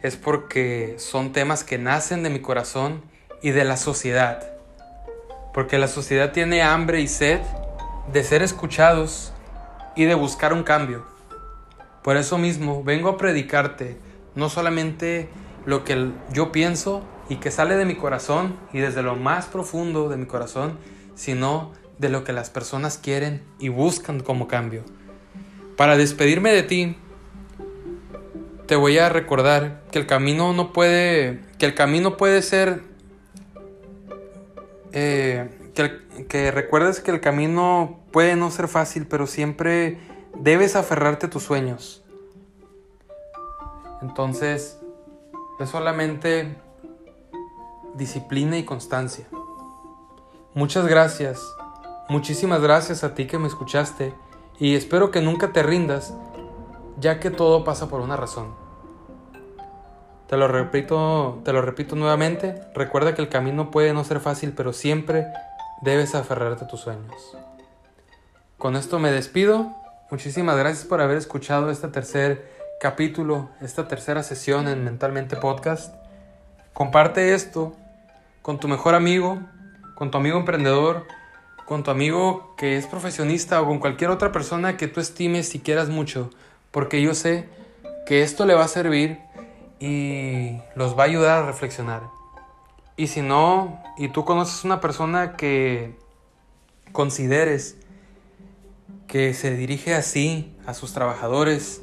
Es 0.02 0.16
porque 0.16 0.96
son 0.98 1.34
temas 1.34 1.66
que 1.66 1.78
nacen 1.78 2.24
de 2.24 2.30
mi 2.30 2.40
corazón 2.40 3.04
y 3.42 3.52
de 3.52 3.66
la 3.66 3.76
sociedad. 3.76 4.50
Porque 5.54 5.78
la 5.78 5.90
sociedad 5.90 6.32
tiene 6.32 6.62
hambre 6.62 7.02
y 7.02 7.10
sed 7.10 7.42
de 8.14 8.24
ser 8.24 8.44
escuchados 8.44 9.34
y 9.94 10.06
de 10.06 10.16
buscar 10.16 10.54
un 10.54 10.64
cambio. 10.64 11.06
Por 12.02 12.16
eso 12.16 12.38
mismo 12.38 12.82
vengo 12.82 13.10
a 13.10 13.18
predicarte 13.18 13.98
no 14.36 14.50
solamente 14.50 15.30
lo 15.66 15.84
que 15.84 16.12
yo 16.32 16.52
pienso 16.52 17.04
y 17.30 17.38
que 17.38 17.52
sale 17.52 17.76
de 17.76 17.86
mi 17.86 17.96
corazón 17.96 18.58
y 18.74 18.80
desde 18.80 19.02
lo 19.02 19.16
más 19.16 19.46
profundo 19.46 20.10
de 20.10 20.18
mi 20.18 20.26
corazón, 20.26 20.78
sino 21.16 21.72
de 22.00 22.10
lo 22.10 22.24
que 22.24 22.34
las 22.34 22.50
personas 22.50 22.98
quieren 22.98 23.44
y 23.60 23.70
buscan 23.70 24.20
como 24.20 24.48
cambio. 24.48 24.84
Para 25.78 25.98
despedirme 25.98 26.52
de 26.52 26.64
ti, 26.64 26.98
te 28.66 28.76
voy 28.76 28.98
a 28.98 29.10
recordar 29.10 29.84
que 29.92 30.00
el 30.00 30.08
camino 30.08 30.54
no 30.54 30.74
puede, 30.74 31.42
que 31.58 31.66
el 31.66 31.76
camino 31.76 32.18
puede 32.18 32.42
ser 32.42 32.82
eh, 34.94 35.50
que, 35.74 36.52
recuerdes 36.52 37.00
que 37.00 37.12
el 37.12 37.20
camino 37.20 38.00
puede 38.12 38.36
no 38.36 38.52
ser 38.52 38.68
fácil, 38.68 39.08
pero 39.08 39.26
siempre 39.26 39.98
debes 40.38 40.76
aferrarte 40.76 41.26
a 41.26 41.30
tus 41.30 41.44
sueños. 41.44 42.04
Entonces, 44.02 44.80
es 45.60 45.70
solamente 45.70 46.58
disciplina 47.96 48.58
y 48.58 48.66
constancia. 48.66 49.26
Muchas 50.54 50.86
gracias, 50.86 51.42
muchísimas 52.10 52.62
gracias 52.62 53.04
a 53.04 53.16
ti 53.16 53.28
que 53.28 53.40
me 53.40 53.48
escuchaste 53.48 54.14
y 54.60 54.76
espero 54.76 55.12
que 55.12 55.22
nunca 55.22 55.52
te 55.52 55.64
rindas, 55.64 56.14
ya 57.00 57.20
que 57.20 57.32
todo 57.32 57.64
pasa 57.64 57.90
por 57.90 58.02
una 58.02 58.16
razón. 58.16 58.54
Te 60.28 60.38
lo 60.38 60.48
repito, 60.48 61.42
te 61.44 61.54
lo 61.54 61.62
repito 61.62 61.96
nuevamente, 61.96 62.56
recuerda 62.74 63.14
que 63.14 63.22
el 63.22 63.30
camino 63.30 63.72
puede 63.72 63.94
no 63.94 64.04
ser 64.04 64.20
fácil, 64.20 64.54
pero 64.56 64.74
siempre 64.74 65.28
debes 65.82 66.16
aferrarte 66.16 66.66
a 66.66 66.68
tus 66.68 66.82
sueños. 66.82 67.38
Con 68.58 68.76
esto 68.76 68.98
me 69.00 69.12
despido. 69.12 69.72
Muchísimas 70.10 70.58
gracias 70.58 70.86
por 70.86 71.02
haber 71.02 71.18
escuchado 71.18 71.70
este 71.70 71.88
tercer 71.90 72.53
capítulo, 72.84 73.50
esta 73.62 73.88
tercera 73.88 74.24
sesión 74.24 74.68
en 74.68 74.84
Mentalmente 74.84 75.38
Podcast. 75.38 75.96
Comparte 76.74 77.34
esto 77.34 77.78
con 78.42 78.60
tu 78.60 78.68
mejor 78.68 78.94
amigo, 78.94 79.40
con 79.96 80.12
tu 80.12 80.18
amigo 80.18 80.38
emprendedor, 80.38 81.08
con 81.66 81.84
tu 81.84 81.92
amigo 81.92 82.54
que 82.58 82.76
es 82.76 82.86
profesionista 82.86 83.62
o 83.62 83.68
con 83.68 83.80
cualquier 83.80 84.10
otra 84.10 84.34
persona 84.34 84.76
que 84.76 84.90
tú 84.90 85.00
estimes 85.00 85.56
y 85.56 85.62
quieras 85.62 85.88
mucho, 85.88 86.30
porque 86.72 87.02
yo 87.02 87.16
sé 87.16 87.48
que 88.06 88.22
esto 88.22 88.46
le 88.46 88.54
va 88.54 88.66
a 88.66 88.68
servir 88.68 89.18
y 89.80 90.58
los 90.76 91.00
va 91.00 91.04
a 91.04 91.06
ayudar 91.06 91.44
a 91.44 91.46
reflexionar. 91.46 92.02
Y 92.98 93.08
si 93.08 93.22
no, 93.22 93.82
y 93.98 94.10
tú 94.10 94.26
conoces 94.26 94.66
una 94.66 94.82
persona 94.82 95.38
que 95.38 95.98
consideres 96.92 97.78
que 99.08 99.34
se 99.34 99.56
dirige 99.56 99.96
así 99.96 100.54
a 100.66 100.74
sus 100.74 100.92
trabajadores, 100.92 101.82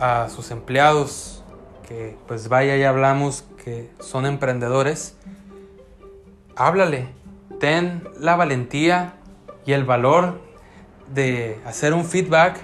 a 0.00 0.28
sus 0.28 0.50
empleados, 0.50 1.44
que 1.86 2.16
pues 2.26 2.48
vaya 2.48 2.76
ya 2.76 2.88
hablamos 2.88 3.44
que 3.62 3.90
son 4.00 4.26
emprendedores, 4.26 5.14
háblale, 6.56 7.08
ten 7.60 8.02
la 8.18 8.34
valentía 8.34 9.14
y 9.66 9.72
el 9.72 9.84
valor 9.84 10.40
de 11.12 11.60
hacer 11.66 11.92
un 11.92 12.04
feedback, 12.04 12.58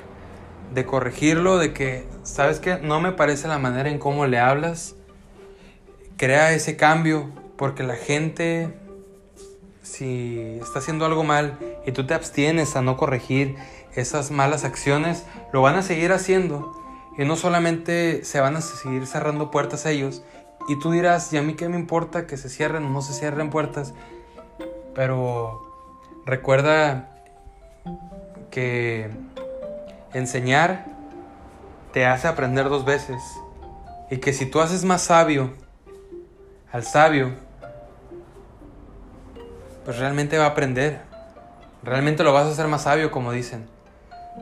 de 0.72 0.84
corregirlo, 0.84 1.58
de 1.58 1.72
que, 1.72 2.06
¿sabes 2.22 2.58
que 2.58 2.78
No 2.78 3.00
me 3.00 3.12
parece 3.12 3.48
la 3.48 3.58
manera 3.58 3.90
en 3.90 3.98
cómo 3.98 4.26
le 4.26 4.38
hablas, 4.38 4.96
crea 6.16 6.52
ese 6.52 6.76
cambio, 6.76 7.30
porque 7.56 7.82
la 7.82 7.96
gente, 7.96 8.74
si 9.82 10.58
está 10.60 10.78
haciendo 10.78 11.04
algo 11.04 11.24
mal 11.24 11.58
y 11.86 11.92
tú 11.92 12.06
te 12.06 12.14
abstienes 12.14 12.76
a 12.76 12.82
no 12.82 12.96
corregir 12.96 13.56
esas 13.94 14.30
malas 14.30 14.64
acciones, 14.64 15.24
lo 15.52 15.62
van 15.62 15.76
a 15.76 15.82
seguir 15.82 16.12
haciendo. 16.12 16.85
Y 17.18 17.24
no 17.24 17.36
solamente 17.36 18.24
se 18.24 18.40
van 18.40 18.56
a 18.56 18.60
seguir 18.60 19.06
cerrando 19.06 19.50
puertas 19.50 19.86
a 19.86 19.90
ellos, 19.90 20.22
y 20.68 20.78
tú 20.78 20.90
dirás, 20.90 21.32
¿y 21.32 21.38
a 21.38 21.42
mí 21.42 21.54
qué 21.54 21.68
me 21.68 21.78
importa 21.78 22.26
que 22.26 22.36
se 22.36 22.48
cierren 22.48 22.84
o 22.84 22.90
no 22.90 23.00
se 23.00 23.12
cierren 23.12 23.50
puertas? 23.50 23.94
Pero 24.94 25.62
recuerda 26.24 27.10
que 28.50 29.10
enseñar 30.12 30.86
te 31.92 32.04
hace 32.04 32.26
aprender 32.26 32.68
dos 32.68 32.84
veces. 32.84 33.22
Y 34.10 34.18
que 34.18 34.32
si 34.32 34.46
tú 34.46 34.60
haces 34.60 34.84
más 34.84 35.02
sabio 35.02 35.54
al 36.72 36.82
sabio, 36.82 37.34
pues 39.84 39.98
realmente 39.98 40.36
va 40.36 40.46
a 40.46 40.48
aprender. 40.48 41.00
Realmente 41.82 42.24
lo 42.24 42.32
vas 42.32 42.46
a 42.46 42.50
hacer 42.50 42.66
más 42.66 42.82
sabio, 42.82 43.12
como 43.12 43.30
dicen. 43.30 43.68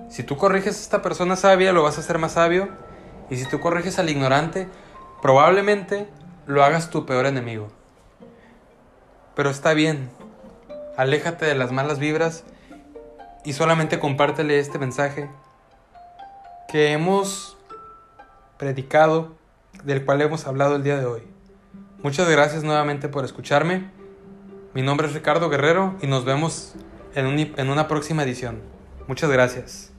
Si 0.09 0.23
tú 0.23 0.37
corriges 0.37 0.77
a 0.77 0.81
esta 0.81 1.03
persona 1.03 1.37
sabia, 1.37 1.73
lo 1.73 1.83
vas 1.83 1.97
a 1.99 2.01
hacer 2.01 2.19
más 2.19 2.33
sabio. 2.33 2.69
Y 3.31 3.37
si 3.37 3.47
tú 3.47 3.61
corriges 3.61 3.99
al 3.99 4.11
ignorante, 4.11 4.69
probablemente 5.23 6.09
lo 6.47 6.63
hagas 6.63 6.91
tu 6.91 7.07
peor 7.07 7.27
enemigo. 7.27 7.69
Pero 9.35 9.51
está 9.51 9.75
bien. 9.75 10.11
Aléjate 10.97 11.47
de 11.47 11.55
las 11.55 11.73
malas 11.73 11.99
vibras 11.99 12.45
y 13.45 13.53
solamente 13.53 13.99
compártele 13.99 14.59
este 14.59 14.79
mensaje 14.79 15.29
que 16.69 16.93
hemos 16.93 17.57
predicado, 18.59 19.35
del 19.83 20.05
cual 20.05 20.23
hemos 20.23 20.47
hablado 20.47 20.77
el 20.77 20.83
día 20.83 20.99
de 20.99 21.07
hoy. 21.07 21.23
Muchas 22.03 22.29
gracias 22.29 22.63
nuevamente 22.63 23.09
por 23.09 23.25
escucharme. 23.25 23.91
Mi 24.73 24.83
nombre 24.83 25.07
es 25.07 25.15
Ricardo 25.15 25.49
Guerrero 25.51 25.97
y 26.03 26.07
nos 26.07 26.25
vemos 26.25 26.75
en, 27.15 27.55
en 27.57 27.71
una 27.71 27.89
próxima 27.89 28.23
edición. 28.23 28.74
Muchas 29.07 29.31
gracias. 29.31 29.94